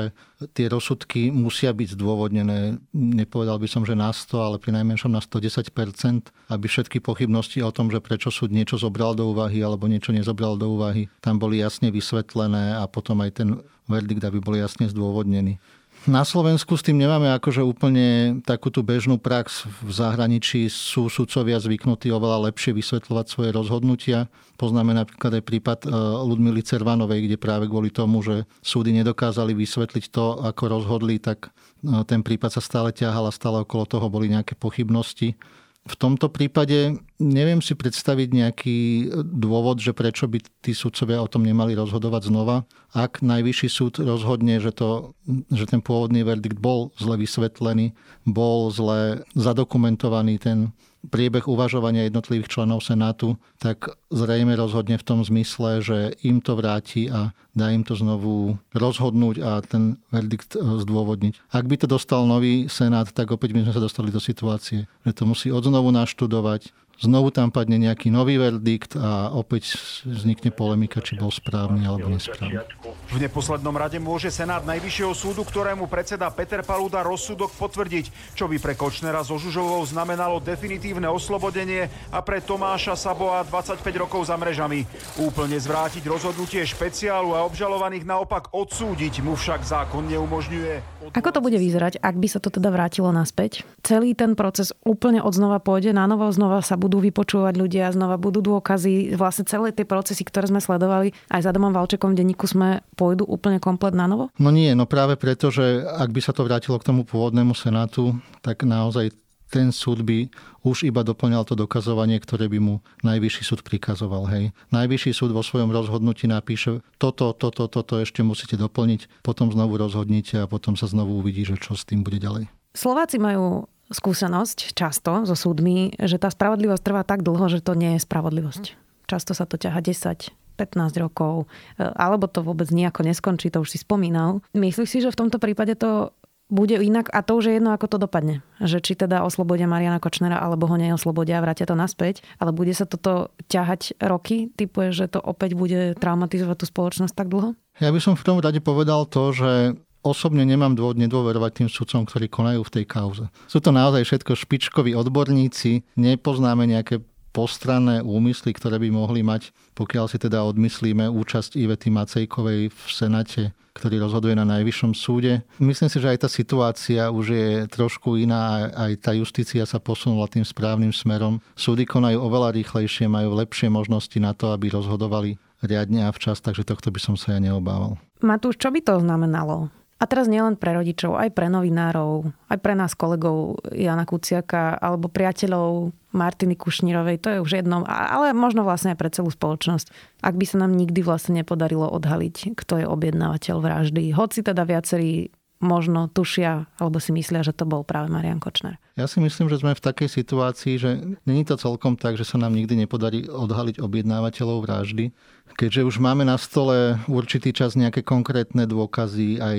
tie 0.58 0.66
rozsudky 0.74 1.30
musia 1.30 1.70
byť 1.70 1.94
zdôvodnené, 1.94 2.82
nepovedal 2.92 3.62
by 3.62 3.70
som, 3.70 3.86
že 3.86 3.94
na 3.94 4.10
100, 4.10 4.34
ale 4.42 4.58
pri 4.58 4.74
najmenšom 4.82 5.14
na 5.14 5.22
110%, 5.22 6.34
aby 6.50 6.66
všetky 6.66 6.98
pochybnosti 6.98 7.62
o 7.62 7.70
tom, 7.70 7.94
že 7.94 8.02
prečo 8.02 8.34
súd 8.34 8.50
niečo 8.50 8.82
zobral 8.82 9.14
do 9.14 9.30
úvahy 9.30 9.62
alebo 9.62 9.86
niečo 9.86 10.10
nezobral 10.12 10.58
do 10.58 10.74
úvahy, 10.74 11.14
tam 11.22 11.38
boli 11.38 11.62
jasne 11.62 11.94
vysvetlené 11.94 12.82
a 12.82 12.90
potom 12.90 13.22
aj 13.22 13.32
ten 13.38 13.50
verdikt, 13.86 14.24
aby 14.26 14.42
bol 14.42 14.58
jasne 14.58 14.90
zdôvodnený. 14.90 15.62
Na 16.04 16.28
Slovensku 16.28 16.76
s 16.76 16.84
tým 16.84 17.00
nemáme 17.00 17.32
akože 17.32 17.64
úplne 17.64 18.36
takú 18.44 18.68
tú 18.68 18.84
bežnú 18.84 19.16
prax. 19.16 19.64
V 19.88 19.88
zahraničí 19.88 20.68
sú 20.68 21.08
sudcovia 21.08 21.56
zvyknutí 21.64 22.12
oveľa 22.12 22.52
lepšie 22.52 22.76
vysvetľovať 22.76 23.26
svoje 23.32 23.56
rozhodnutia. 23.56 24.28
Poznáme 24.60 24.92
napríklad 24.92 25.40
aj 25.40 25.44
prípad 25.48 25.80
e, 25.88 25.96
Ludmily 26.28 26.60
Cervanovej, 26.60 27.24
kde 27.24 27.40
práve 27.40 27.72
kvôli 27.72 27.88
tomu, 27.88 28.20
že 28.20 28.44
súdy 28.60 28.92
nedokázali 29.00 29.56
vysvetliť 29.56 30.12
to, 30.12 30.44
ako 30.44 30.76
rozhodli, 30.76 31.24
tak 31.24 31.48
e, 31.48 32.04
ten 32.04 32.20
prípad 32.20 32.52
sa 32.52 32.60
stále 32.60 32.92
ťahal 32.92 33.32
a 33.32 33.32
stále 33.32 33.64
okolo 33.64 33.88
toho 33.88 34.12
boli 34.12 34.28
nejaké 34.28 34.60
pochybnosti. 34.60 35.40
V 35.84 36.00
tomto 36.00 36.32
prípade 36.32 36.96
neviem 37.20 37.60
si 37.60 37.76
predstaviť 37.76 38.30
nejaký 38.32 38.80
dôvod, 39.20 39.84
že 39.84 39.92
prečo 39.92 40.32
by 40.32 40.40
tí 40.64 40.72
sudcovia 40.72 41.20
o 41.20 41.28
tom 41.28 41.44
nemali 41.44 41.76
rozhodovať 41.76 42.32
znova. 42.32 42.64
Ak 42.96 43.20
najvyšší 43.20 43.68
súd 43.68 43.94
rozhodne, 44.00 44.64
že, 44.64 44.72
to, 44.72 45.12
že 45.52 45.68
ten 45.68 45.84
pôvodný 45.84 46.24
verdikt 46.24 46.56
bol 46.56 46.96
zle 46.96 47.20
vysvetlený, 47.20 47.92
bol 48.24 48.72
zle 48.72 49.28
zadokumentovaný 49.36 50.40
ten 50.40 50.72
priebeh 51.04 51.52
uvažovania 51.52 52.08
jednotlivých 52.08 52.48
členov 52.48 52.80
Senátu, 52.80 53.36
tak 53.60 53.92
zrejme 54.08 54.56
rozhodne 54.56 54.96
v 54.96 55.04
tom 55.04 55.20
zmysle, 55.20 55.84
že 55.84 56.16
im 56.24 56.40
to 56.40 56.56
vráti 56.56 57.12
a 57.12 57.36
dá 57.54 57.70
im 57.70 57.86
to 57.86 57.94
znovu 57.94 58.58
rozhodnúť 58.74 59.36
a 59.42 59.62
ten 59.62 60.02
verdikt 60.10 60.58
e, 60.58 60.60
zdôvodniť. 60.60 61.54
Ak 61.54 61.70
by 61.70 61.76
to 61.78 61.88
dostal 61.88 62.26
nový 62.26 62.68
Senát, 62.68 63.10
tak 63.14 63.30
opäť 63.30 63.54
by 63.54 63.66
sme 63.66 63.74
sa 63.74 63.82
dostali 63.82 64.10
do 64.10 64.20
situácie, 64.20 64.90
že 65.06 65.12
to 65.14 65.24
musí 65.30 65.54
odznovu 65.54 65.94
naštudovať, 65.94 66.74
Znovu 67.02 67.34
tam 67.36 67.50
padne 67.50 67.82
nejaký 67.82 68.14
nový 68.14 68.40
verdikt 68.40 68.94
a 68.96 69.34
opäť 69.34 69.76
vznikne 70.08 70.56
polemika, 70.56 71.02
či 71.02 71.18
bol 71.18 71.34
správny 71.34 71.90
alebo 71.90 72.08
nesprávny. 72.08 72.64
V 73.12 73.18
neposlednom 73.18 73.76
rade 73.76 73.98
môže 73.98 74.32
Senát 74.32 74.62
Najvyššieho 74.62 75.12
súdu, 75.12 75.42
ktorému 75.42 75.90
predseda 75.92 76.32
Peter 76.32 76.64
Paluda 76.64 77.02
rozsudok 77.02 77.52
potvrdiť, 77.58 78.38
čo 78.40 78.48
by 78.48 78.56
pre 78.56 78.80
Kočnera 78.80 79.26
so 79.26 79.36
Žužovou 79.36 79.84
znamenalo 79.84 80.38
definitívne 80.40 81.12
oslobodenie 81.12 81.92
a 82.08 82.24
pre 82.24 82.40
Tomáša 82.40 82.96
Saboa 82.96 83.44
25 83.44 83.84
rokov 83.98 84.30
za 84.30 84.38
mrežami. 84.38 84.86
Úplne 85.20 85.60
zvrátiť 85.60 86.08
rozhodnutie 86.08 86.64
špeciálu 86.64 87.36
a 87.36 87.43
obžalovaných 87.46 88.08
naopak 88.08 88.56
odsúdiť 88.56 89.20
mu 89.22 89.36
však 89.36 89.62
zákon 89.68 90.08
neumožňuje. 90.08 91.06
Ako 91.14 91.30
to 91.30 91.44
bude 91.44 91.60
vyzerať, 91.60 92.00
ak 92.00 92.16
by 92.16 92.28
sa 92.32 92.40
to 92.40 92.48
teda 92.48 92.72
vrátilo 92.72 93.12
naspäť? 93.12 93.68
Celý 93.84 94.16
ten 94.16 94.34
proces 94.34 94.72
úplne 94.88 95.20
odznova 95.20 95.60
pôjde, 95.60 95.92
na 95.92 96.08
novo 96.08 96.26
znova 96.32 96.64
sa 96.64 96.80
budú 96.80 97.04
vypočúvať 97.04 97.60
ľudia, 97.60 97.92
znova 97.92 98.16
budú 98.16 98.40
dôkazy, 98.40 99.14
vlastne 99.20 99.46
celé 99.46 99.76
tie 99.76 99.84
procesy, 99.84 100.24
ktoré 100.24 100.48
sme 100.48 100.64
sledovali 100.64 101.12
aj 101.30 101.42
za 101.44 101.52
Domom 101.52 101.76
Valčekom 101.76 102.16
v 102.16 102.20
denníku 102.24 102.48
sme 102.50 102.82
pôjdu 102.96 103.28
úplne 103.28 103.60
komplet 103.60 103.94
na 103.94 104.08
novo? 104.08 104.32
No 104.40 104.50
nie, 104.50 104.72
no 104.74 104.88
práve 104.88 105.20
preto, 105.20 105.52
že 105.52 105.84
ak 105.84 106.10
by 106.10 106.22
sa 106.24 106.32
to 106.32 106.48
vrátilo 106.48 106.80
k 106.80 106.88
tomu 106.88 107.04
pôvodnému 107.04 107.54
senátu, 107.54 108.18
tak 108.40 108.64
naozaj 108.64 109.23
ten 109.54 109.70
súd 109.70 110.02
by 110.02 110.34
už 110.66 110.90
iba 110.90 111.06
doplňal 111.06 111.46
to 111.46 111.54
dokazovanie, 111.54 112.18
ktoré 112.18 112.50
by 112.50 112.58
mu 112.58 112.76
najvyšší 113.06 113.44
súd 113.46 113.62
prikazoval. 113.62 114.26
Hej. 114.34 114.50
Najvyšší 114.74 115.14
súd 115.14 115.30
vo 115.30 115.46
svojom 115.46 115.70
rozhodnutí 115.70 116.26
napíše, 116.26 116.82
toto, 116.98 117.38
toto, 117.38 117.70
toto 117.70 118.02
ešte 118.02 118.26
musíte 118.26 118.58
doplniť, 118.58 119.22
potom 119.22 119.54
znovu 119.54 119.78
rozhodnite 119.78 120.42
a 120.42 120.50
potom 120.50 120.74
sa 120.74 120.90
znovu 120.90 121.22
uvidí, 121.22 121.46
že 121.46 121.62
čo 121.62 121.78
s 121.78 121.86
tým 121.86 122.02
bude 122.02 122.18
ďalej. 122.18 122.50
Slováci 122.74 123.22
majú 123.22 123.70
skúsenosť 123.94 124.74
často 124.74 125.30
so 125.30 125.38
súdmi, 125.38 125.94
že 126.02 126.18
tá 126.18 126.34
spravodlivosť 126.34 126.82
trvá 126.82 127.06
tak 127.06 127.22
dlho, 127.22 127.46
že 127.46 127.62
to 127.62 127.78
nie 127.78 127.94
je 127.94 128.02
spravodlivosť. 128.02 128.74
Často 129.06 129.38
sa 129.38 129.46
to 129.46 129.62
ťaha 129.62 129.84
10, 129.86 130.34
15 130.58 131.04
rokov, 131.04 131.46
alebo 131.78 132.26
to 132.26 132.42
vôbec 132.42 132.74
nejako 132.74 133.06
neskončí, 133.06 133.54
to 133.54 133.62
už 133.62 133.70
si 133.70 133.78
spomínal. 133.78 134.42
Myslíš 134.58 134.90
si, 134.90 134.98
že 135.04 135.14
v 135.14 135.20
tomto 135.20 135.38
prípade 135.38 135.78
to 135.78 136.16
bude 136.54 136.78
inak 136.78 137.10
a 137.10 137.26
to 137.26 137.42
už 137.42 137.50
je 137.50 137.54
jedno, 137.58 137.74
ako 137.74 137.90
to 137.90 137.98
dopadne. 137.98 138.46
Že 138.62 138.78
či 138.86 138.94
teda 138.94 139.26
oslobodia 139.26 139.66
Mariana 139.66 139.98
Kočnera 139.98 140.38
alebo 140.38 140.70
ho 140.70 140.78
neoslobodia 140.78 141.42
a 141.42 141.44
vrátia 141.44 141.66
to 141.66 141.74
naspäť, 141.74 142.22
ale 142.38 142.54
bude 142.54 142.78
sa 142.78 142.86
toto 142.86 143.34
ťahať 143.50 143.98
roky? 143.98 144.54
Typuje, 144.54 144.94
že 144.94 145.10
to 145.10 145.18
opäť 145.18 145.58
bude 145.58 145.98
traumatizovať 145.98 146.62
tú 146.62 146.66
spoločnosť 146.70 147.14
tak 147.18 147.34
dlho? 147.34 147.58
Ja 147.82 147.90
by 147.90 147.98
som 147.98 148.14
v 148.14 148.22
tom 148.22 148.38
rade 148.38 148.62
povedal 148.62 149.10
to, 149.10 149.34
že 149.34 149.74
osobne 150.06 150.46
nemám 150.46 150.78
dôvod 150.78 151.02
nedôverovať 151.02 151.52
tým 151.64 151.70
sudcom, 151.72 152.06
ktorí 152.06 152.30
konajú 152.30 152.62
v 152.62 152.74
tej 152.80 152.86
kauze. 152.86 153.26
Sú 153.50 153.58
to 153.64 153.74
naozaj 153.74 154.06
všetko 154.06 154.38
špičkoví 154.38 154.94
odborníci, 154.94 155.98
nepoznáme 155.98 156.70
nejaké 156.70 157.02
postranné 157.34 158.06
úmysly, 158.06 158.54
ktoré 158.54 158.78
by 158.78 158.94
mohli 158.94 159.26
mať, 159.26 159.50
pokiaľ 159.74 160.06
si 160.06 160.22
teda 160.22 160.46
odmyslíme 160.46 161.10
účasť 161.10 161.58
Ivety 161.58 161.90
Macejkovej 161.90 162.70
v 162.70 162.82
Senate, 162.94 163.58
ktorý 163.74 164.00
rozhoduje 164.06 164.38
na 164.38 164.46
Najvyššom 164.46 164.94
súde. 164.94 165.42
Myslím 165.58 165.90
si, 165.90 165.98
že 165.98 166.14
aj 166.14 166.26
tá 166.26 166.30
situácia 166.30 167.10
už 167.10 167.26
je 167.34 167.50
trošku 167.68 168.22
iná, 168.22 168.70
aj 168.70 168.92
tá 169.02 169.12
justícia 169.18 169.66
sa 169.66 169.82
posunula 169.82 170.30
tým 170.30 170.46
správnym 170.46 170.94
smerom. 170.94 171.42
Súdy 171.58 171.90
konajú 171.90 172.22
oveľa 172.22 172.54
rýchlejšie, 172.54 173.10
majú 173.10 173.34
lepšie 173.34 173.74
možnosti 173.74 174.18
na 174.22 174.38
to, 174.38 174.54
aby 174.54 174.70
rozhodovali 174.70 175.42
riadne 175.66 176.06
a 176.06 176.14
včas, 176.14 176.44
takže 176.44 176.68
tohto 176.68 176.94
by 176.94 177.00
som 177.02 177.16
sa 177.18 177.36
ja 177.36 177.40
neobával. 177.42 177.98
Matúš, 178.22 178.62
čo 178.62 178.70
by 178.70 178.80
to 178.84 179.02
znamenalo? 179.02 179.74
A 180.02 180.04
teraz 180.10 180.28
nielen 180.28 180.60
pre 180.60 180.76
rodičov, 180.76 181.16
aj 181.16 181.32
pre 181.32 181.48
novinárov, 181.48 182.28
aj 182.52 182.60
pre 182.60 182.74
nás 182.76 182.92
kolegov 182.92 183.64
Jana 183.72 184.04
Kuciaka 184.04 184.76
alebo 184.76 185.08
priateľov 185.08 185.96
Martiny 186.12 186.60
Kušnírovej, 186.60 187.24
to 187.24 187.30
je 187.32 187.40
už 187.40 187.52
jedno, 187.64 187.88
ale 187.88 188.36
možno 188.36 188.68
vlastne 188.68 188.94
aj 188.94 189.00
pre 189.00 189.10
celú 189.10 189.32
spoločnosť. 189.32 190.20
Ak 190.22 190.36
by 190.36 190.46
sa 190.46 190.62
nám 190.62 190.76
nikdy 190.76 191.02
vlastne 191.02 191.40
nepodarilo 191.40 191.88
odhaliť, 191.88 192.54
kto 192.54 192.84
je 192.84 192.86
objednávateľ 192.86 193.56
vraždy, 193.64 194.12
hoci 194.14 194.44
teda 194.44 194.68
viacerí 194.68 195.32
možno 195.64 196.12
tušia 196.12 196.68
alebo 196.78 197.00
si 197.00 197.16
myslia, 197.16 197.42
že 197.42 197.56
to 197.56 197.64
bol 197.64 197.88
práve 197.88 198.12
Marian 198.12 198.44
Kočner. 198.44 198.76
Ja 199.00 199.08
si 199.08 199.24
myslím, 199.24 199.48
že 199.48 199.64
sme 199.64 199.74
v 199.74 199.82
takej 199.82 200.12
situácii, 200.12 200.74
že 200.78 200.90
není 201.24 201.48
to 201.48 201.56
celkom 201.56 201.96
tak, 201.96 202.20
že 202.20 202.28
sa 202.28 202.38
nám 202.38 202.54
nikdy 202.54 202.86
nepodarí 202.86 203.26
odhaliť 203.26 203.80
objednávateľov 203.80 204.68
vraždy, 204.68 205.10
keďže 205.56 205.88
už 205.88 205.96
máme 206.04 206.28
na 206.28 206.38
stole 206.38 207.00
určitý 207.10 207.56
čas 207.56 207.74
nejaké 207.74 208.04
konkrétne 208.04 208.68
dôkazy, 208.68 209.42
aj 209.42 209.58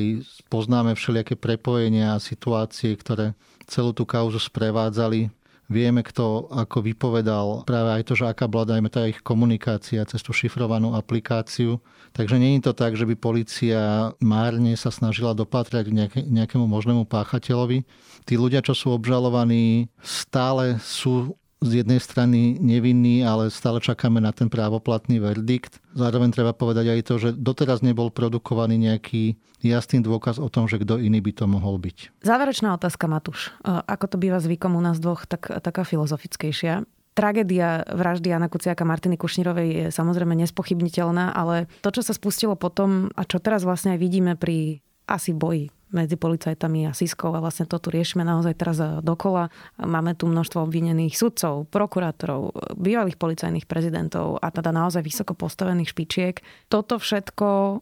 poznáme 0.52 0.94
všelijaké 0.94 1.34
prepojenia 1.34 2.14
a 2.14 2.22
situácie, 2.22 2.94
ktoré 2.94 3.34
celú 3.66 3.96
tú 3.96 4.04
kauzu 4.04 4.38
sprevádzali 4.38 5.32
Vieme, 5.64 6.04
kto 6.04 6.52
ako 6.52 6.84
vypovedal, 6.84 7.64
práve 7.64 7.96
aj 7.96 8.02
to, 8.04 8.12
že 8.12 8.28
aká 8.28 8.44
bola, 8.44 8.76
dajme 8.76 8.92
tá 8.92 9.08
ich 9.08 9.24
komunikácia 9.24 10.04
cez 10.04 10.20
tú 10.20 10.36
šifrovanú 10.36 10.92
aplikáciu. 10.92 11.80
Takže 12.12 12.36
je 12.36 12.60
to 12.60 12.76
tak, 12.76 12.94
že 12.94 13.08
by 13.08 13.16
policia 13.16 14.12
márne 14.20 14.76
sa 14.76 14.92
snažila 14.92 15.32
dopatrať 15.32 15.88
nejakému 16.28 16.68
možnému 16.68 17.08
páchateľovi. 17.08 17.82
Tí 18.28 18.34
ľudia, 18.36 18.60
čo 18.60 18.76
sú 18.76 18.92
obžalovaní, 18.92 19.88
stále 20.04 20.76
sú 20.84 21.34
z 21.64 21.80
jednej 21.80 21.96
strany 21.96 22.60
nevinný, 22.60 23.24
ale 23.24 23.48
stále 23.48 23.80
čakáme 23.80 24.20
na 24.20 24.36
ten 24.36 24.52
právoplatný 24.52 25.16
verdikt. 25.16 25.80
Zároveň 25.96 26.30
treba 26.36 26.52
povedať 26.52 26.92
aj 26.92 27.00
to, 27.08 27.14
že 27.16 27.28
doteraz 27.32 27.80
nebol 27.80 28.12
produkovaný 28.12 28.76
nejaký 28.76 29.40
jasný 29.64 30.04
dôkaz 30.04 30.36
o 30.36 30.52
tom, 30.52 30.68
že 30.68 30.76
kto 30.76 31.00
iný 31.00 31.24
by 31.24 31.32
to 31.32 31.48
mohol 31.48 31.80
byť. 31.80 32.20
Záverečná 32.20 32.76
otázka, 32.76 33.08
Matúš. 33.08 33.56
Ako 33.64 34.12
to 34.12 34.20
býva 34.20 34.36
zvykom 34.44 34.76
u 34.76 34.82
nás 34.84 35.00
dvoch, 35.00 35.24
tak 35.24 35.48
taká 35.64 35.88
filozofickejšia. 35.88 36.84
Tragédia 37.14 37.86
vraždy 37.88 38.34
Jana 38.34 38.50
Kuciaka 38.50 38.82
Martiny 38.82 39.14
Kušnírovej 39.14 39.68
je 39.70 39.86
samozrejme 39.94 40.34
nespochybniteľná, 40.34 41.30
ale 41.32 41.70
to, 41.80 41.94
čo 41.94 42.02
sa 42.02 42.10
spustilo 42.10 42.58
potom 42.58 43.08
a 43.14 43.22
čo 43.22 43.38
teraz 43.38 43.62
vlastne 43.62 43.94
aj 43.96 44.02
vidíme 44.02 44.34
pri 44.34 44.82
asi 45.06 45.30
boji 45.30 45.70
medzi 45.94 46.18
policajtami 46.18 46.90
a 46.90 46.92
Siskou 46.92 47.30
a 47.32 47.40
vlastne 47.40 47.70
to 47.70 47.78
tu 47.78 47.94
riešime 47.94 48.26
naozaj 48.26 48.58
teraz 48.58 48.82
dokola. 49.00 49.48
Máme 49.78 50.18
tu 50.18 50.26
množstvo 50.26 50.66
obvinených 50.66 51.14
sudcov, 51.14 51.70
prokurátorov, 51.70 52.50
bývalých 52.74 53.14
policajných 53.14 53.70
prezidentov 53.70 54.42
a 54.42 54.50
teda 54.50 54.74
naozaj 54.74 55.06
vysoko 55.06 55.38
postavených 55.38 55.94
špičiek. 55.94 56.34
Toto 56.66 56.98
všetko 56.98 57.80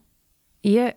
je 0.62 0.92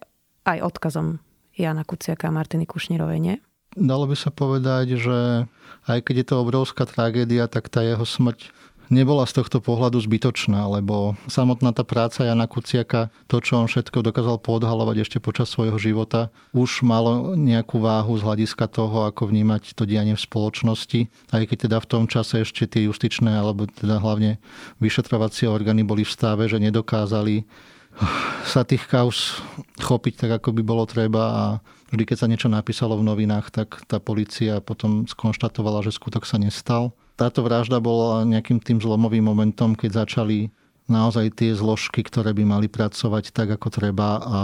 aj 0.46 0.58
odkazom 0.62 1.24
Jana 1.56 1.88
Kuciaka 1.88 2.28
a 2.28 2.36
Martiny 2.36 2.68
Kušnírovej, 2.68 3.20
nie? 3.24 3.36
Dalo 3.76 4.08
by 4.08 4.16
sa 4.16 4.32
povedať, 4.32 5.00
že 5.00 5.48
aj 5.88 6.00
keď 6.04 6.16
je 6.20 6.28
to 6.28 6.36
obrovská 6.44 6.88
tragédia, 6.88 7.48
tak 7.52 7.68
tá 7.68 7.84
jeho 7.84 8.04
smrť 8.04 8.52
nebola 8.90 9.26
z 9.26 9.42
tohto 9.42 9.62
pohľadu 9.62 10.02
zbytočná, 10.02 10.66
lebo 10.70 11.18
samotná 11.26 11.74
tá 11.74 11.82
práca 11.86 12.26
Jana 12.26 12.46
Kuciaka, 12.46 13.10
to, 13.30 13.42
čo 13.42 13.62
on 13.62 13.68
všetko 13.70 14.06
dokázal 14.06 14.38
podhalovať 14.42 15.06
ešte 15.06 15.18
počas 15.22 15.50
svojho 15.50 15.78
života, 15.82 16.30
už 16.54 16.86
malo 16.86 17.34
nejakú 17.34 17.82
váhu 17.82 18.16
z 18.18 18.26
hľadiska 18.26 18.70
toho, 18.70 19.10
ako 19.10 19.30
vnímať 19.30 19.74
to 19.74 19.84
dianie 19.90 20.14
v 20.14 20.26
spoločnosti. 20.26 21.10
Aj 21.34 21.44
keď 21.44 21.58
teda 21.70 21.78
v 21.82 21.90
tom 21.90 22.04
čase 22.06 22.46
ešte 22.46 22.70
tie 22.70 22.86
justičné, 22.88 23.34
alebo 23.34 23.66
teda 23.70 23.98
hlavne 24.02 24.38
vyšetrovacie 24.82 25.50
orgány 25.50 25.82
boli 25.82 26.06
v 26.06 26.14
stave, 26.14 26.46
že 26.46 26.62
nedokázali 26.62 27.46
sa 28.44 28.68
tých 28.68 28.92
kaus 28.92 29.40
chopiť 29.80 30.28
tak, 30.28 30.32
ako 30.44 30.52
by 30.52 30.62
bolo 30.68 30.84
treba 30.84 31.24
a 31.32 31.44
vždy, 31.96 32.04
keď 32.04 32.18
sa 32.20 32.28
niečo 32.28 32.52
napísalo 32.52 33.00
v 33.00 33.08
novinách, 33.08 33.56
tak 33.56 33.88
tá 33.88 34.04
policia 34.04 34.60
potom 34.60 35.08
skonštatovala, 35.08 35.80
že 35.88 35.96
skutok 35.96 36.28
sa 36.28 36.36
nestal 36.36 36.92
táto 37.16 37.44
vražda 37.44 37.80
bola 37.80 38.28
nejakým 38.28 38.60
tým 38.60 38.80
zlomovým 38.84 39.24
momentom, 39.24 39.76
keď 39.76 40.06
začali 40.06 40.52
naozaj 40.86 41.34
tie 41.40 41.52
zložky, 41.56 42.06
ktoré 42.06 42.36
by 42.36 42.44
mali 42.46 42.68
pracovať 42.70 43.34
tak, 43.34 43.58
ako 43.58 43.68
treba 43.74 44.22
a 44.22 44.40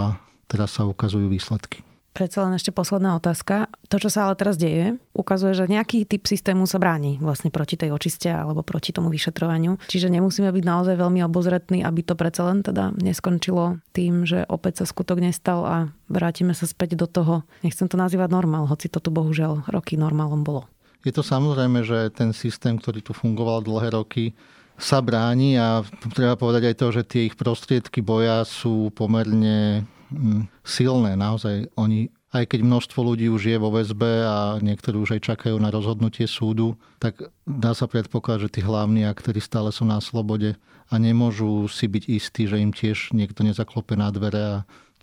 teraz 0.50 0.74
sa 0.74 0.88
ukazujú 0.88 1.30
výsledky. 1.30 1.86
Predsa 2.12 2.44
len 2.44 2.60
ešte 2.60 2.76
posledná 2.76 3.16
otázka. 3.16 3.72
To, 3.88 3.96
čo 3.96 4.12
sa 4.12 4.28
ale 4.28 4.36
teraz 4.36 4.60
deje, 4.60 5.00
ukazuje, 5.16 5.56
že 5.56 5.64
nejaký 5.64 6.04
typ 6.04 6.28
systému 6.28 6.68
sa 6.68 6.76
bráni 6.76 7.16
vlastne 7.16 7.48
proti 7.48 7.80
tej 7.80 7.88
očiste 7.88 8.28
alebo 8.28 8.60
proti 8.60 8.92
tomu 8.92 9.08
vyšetrovaniu. 9.08 9.80
Čiže 9.88 10.12
nemusíme 10.12 10.52
byť 10.52 10.64
naozaj 10.64 11.00
veľmi 11.00 11.24
obozretní, 11.24 11.80
aby 11.80 12.04
to 12.04 12.12
predsa 12.12 12.52
len 12.52 12.60
teda 12.60 12.92
neskončilo 13.00 13.80
tým, 13.96 14.28
že 14.28 14.44
opäť 14.44 14.84
sa 14.84 14.92
skutok 14.92 15.24
nestal 15.24 15.64
a 15.64 15.76
vrátime 16.12 16.52
sa 16.52 16.68
späť 16.68 17.00
do 17.00 17.08
toho, 17.08 17.48
nechcem 17.64 17.88
to 17.88 17.96
nazývať 17.96 18.28
normál, 18.28 18.68
hoci 18.68 18.92
to 18.92 19.00
tu 19.00 19.08
bohužiaľ 19.08 19.64
roky 19.72 19.96
normálom 19.96 20.44
bolo. 20.44 20.68
Je 21.02 21.12
to 21.12 21.22
samozrejme, 21.26 21.82
že 21.82 22.14
ten 22.14 22.30
systém, 22.30 22.78
ktorý 22.78 23.02
tu 23.02 23.12
fungoval 23.12 23.66
dlhé 23.66 23.94
roky, 23.94 24.34
sa 24.82 24.98
bráni 25.04 25.54
a 25.60 25.86
treba 26.10 26.34
povedať 26.34 26.72
aj 26.72 26.76
to, 26.78 26.86
že 26.90 27.02
tie 27.06 27.22
ich 27.30 27.36
prostriedky 27.36 28.00
boja 28.00 28.42
sú 28.42 28.90
pomerne 28.94 29.86
mm, 30.10 30.48
silné. 30.66 31.14
Naozaj 31.14 31.70
oni, 31.78 32.10
aj 32.34 32.50
keď 32.50 32.60
množstvo 32.66 33.00
ľudí 33.04 33.28
už 33.28 33.52
je 33.52 33.58
vo 33.60 33.70
väzbe 33.70 34.26
a 34.26 34.58
niektorí 34.58 34.96
už 34.98 35.20
aj 35.20 35.34
čakajú 35.34 35.56
na 35.60 35.70
rozhodnutie 35.70 36.26
súdu, 36.26 36.74
tak 36.98 37.20
dá 37.46 37.76
sa 37.76 37.86
predpokladať, 37.86 38.48
že 38.48 38.52
tí 38.58 38.60
hlavní 38.64 39.06
aktéri 39.06 39.38
stále 39.38 39.70
sú 39.70 39.86
na 39.86 40.02
slobode 40.02 40.56
a 40.90 40.94
nemôžu 40.98 41.70
si 41.70 41.86
byť 41.86 42.04
istí, 42.08 42.42
že 42.50 42.58
im 42.58 42.74
tiež 42.74 43.14
niekto 43.14 43.46
nezaklope 43.46 43.94
na 43.94 44.10
dvere 44.10 44.42
a 44.42 44.56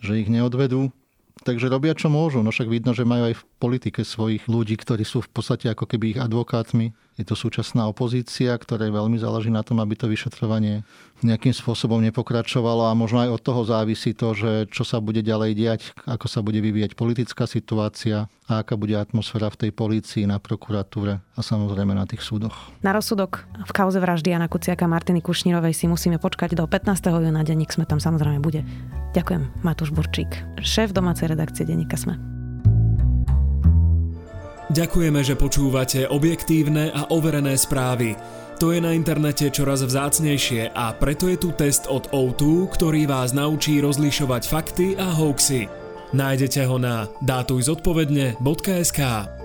že 0.03 0.19
ich 0.19 0.29
neodvedú. 0.31 0.91
Takže 1.39 1.71
robia, 1.71 1.95
čo 1.95 2.11
môžu. 2.11 2.43
No 2.43 2.51
však 2.51 2.67
vidno, 2.67 2.91
že 2.91 3.07
majú 3.07 3.31
aj 3.31 3.35
v 3.39 3.45
politike 3.63 4.01
svojich 4.03 4.43
ľudí, 4.51 4.75
ktorí 4.75 5.07
sú 5.07 5.23
v 5.23 5.31
podstate 5.31 5.71
ako 5.71 5.87
keby 5.87 6.15
ich 6.15 6.19
advokátmi. 6.19 6.91
Je 7.19 7.27
to 7.27 7.35
súčasná 7.35 7.83
opozícia, 7.91 8.55
ktorej 8.55 8.95
veľmi 8.95 9.19
záleží 9.19 9.51
na 9.51 9.59
tom, 9.59 9.83
aby 9.83 9.99
to 9.99 10.07
vyšetrovanie 10.07 10.87
nejakým 11.19 11.51
spôsobom 11.51 11.99
nepokračovalo 11.99 12.87
a 12.87 12.95
možno 12.95 13.19
aj 13.19 13.35
od 13.35 13.41
toho 13.43 13.61
závisí 13.67 14.15
to, 14.15 14.31
že 14.31 14.71
čo 14.71 14.87
sa 14.87 15.03
bude 15.03 15.19
ďalej 15.19 15.51
diať, 15.51 15.81
ako 16.07 16.31
sa 16.31 16.39
bude 16.39 16.63
vyvíjať 16.63 16.95
politická 16.95 17.43
situácia 17.43 18.31
a 18.47 18.63
aká 18.63 18.79
bude 18.79 18.95
atmosféra 18.95 19.51
v 19.51 19.67
tej 19.67 19.71
polícii, 19.75 20.23
na 20.23 20.39
prokuratúre 20.39 21.19
a 21.19 21.39
samozrejme 21.43 21.91
na 21.91 22.07
tých 22.07 22.23
súdoch. 22.23 22.55
Na 22.79 22.95
rozsudok 22.95 23.43
v 23.67 23.71
kauze 23.75 23.99
vraždy 23.99 24.31
Jana 24.31 24.47
Kuciaka 24.47 24.87
Martiny 24.87 25.19
Kušnírovej 25.19 25.75
si 25.75 25.91
musíme 25.91 26.23
počkať 26.23 26.55
do 26.55 26.63
15. 26.63 27.03
júna. 27.03 27.43
Denník 27.43 27.75
sme 27.75 27.83
tam 27.83 27.99
samozrejme 27.99 28.39
bude. 28.39 28.63
Ďakujem, 29.11 29.59
Matúš 29.67 29.91
Burčík, 29.91 30.39
šéf 30.63 30.95
domácej 30.95 31.27
redakcie 31.27 31.67
Denníka 31.67 31.99
Sme. 31.99 32.38
Ďakujeme, 34.69 35.25
že 35.25 35.33
počúvate 35.33 36.05
objektívne 36.05 36.93
a 36.93 37.09
overené 37.09 37.57
správy. 37.57 38.13
To 38.61 38.69
je 38.69 38.77
na 38.77 38.93
internete 38.93 39.49
čoraz 39.49 39.81
vzácnejšie 39.81 40.77
a 40.77 40.93
preto 40.93 41.25
je 41.25 41.41
tu 41.41 41.49
test 41.57 41.89
od 41.89 42.05
O2, 42.13 42.69
ktorý 42.77 43.09
vás 43.09 43.33
naučí 43.33 43.81
rozlišovať 43.81 44.43
fakty 44.45 44.93
a 44.93 45.09
hoaxy. 45.09 45.65
Nájdete 46.13 46.69
ho 46.69 46.77
na 46.77 47.09
dátujzodpovedne.sk. 47.25 49.38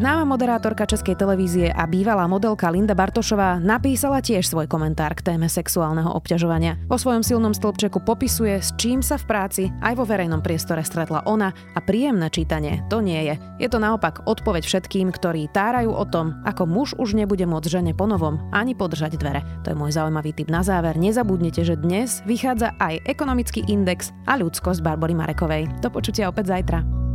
Známa 0.00 0.24
moderátorka 0.24 0.88
Českej 0.88 1.12
televízie 1.12 1.68
a 1.68 1.84
bývalá 1.84 2.24
modelka 2.24 2.72
Linda 2.72 2.96
Bartošová 2.96 3.60
napísala 3.60 4.24
tiež 4.24 4.48
svoj 4.48 4.64
komentár 4.64 5.12
k 5.12 5.20
téme 5.20 5.44
sexuálneho 5.44 6.16
obťažovania. 6.16 6.80
Vo 6.88 6.96
svojom 6.96 7.20
silnom 7.20 7.52
stĺpčeku 7.52 8.00
popisuje, 8.00 8.64
s 8.64 8.72
čím 8.80 9.04
sa 9.04 9.20
v 9.20 9.28
práci 9.28 9.62
aj 9.84 10.00
vo 10.00 10.08
verejnom 10.08 10.40
priestore 10.40 10.80
stretla 10.88 11.28
ona 11.28 11.52
a 11.52 11.84
príjemné 11.84 12.32
čítanie 12.32 12.80
to 12.88 13.04
nie 13.04 13.28
je. 13.28 13.34
Je 13.60 13.68
to 13.68 13.76
naopak 13.76 14.24
odpoveď 14.24 14.64
všetkým, 14.64 15.12
ktorí 15.12 15.52
tárajú 15.52 15.92
o 15.92 16.08
tom, 16.08 16.32
ako 16.48 16.64
muž 16.64 16.96
už 16.96 17.12
nebude 17.12 17.44
môcť 17.44 17.68
žene 17.68 17.92
ponovom 17.92 18.40
ani 18.56 18.72
podržať 18.72 19.20
dvere. 19.20 19.44
To 19.68 19.76
je 19.76 19.76
môj 19.76 20.00
zaujímavý 20.00 20.32
tip 20.32 20.48
na 20.48 20.64
záver. 20.64 20.96
Nezabudnite, 20.96 21.60
že 21.60 21.76
dnes 21.76 22.24
vychádza 22.24 22.72
aj 22.80 23.04
ekonomický 23.04 23.68
index 23.68 24.16
a 24.24 24.40
ľudskosť 24.40 24.80
Barbory 24.80 25.12
Marekovej. 25.12 25.68
Do 25.84 25.92
počutia 25.92 26.32
opäť 26.32 26.56
zajtra. 26.56 27.09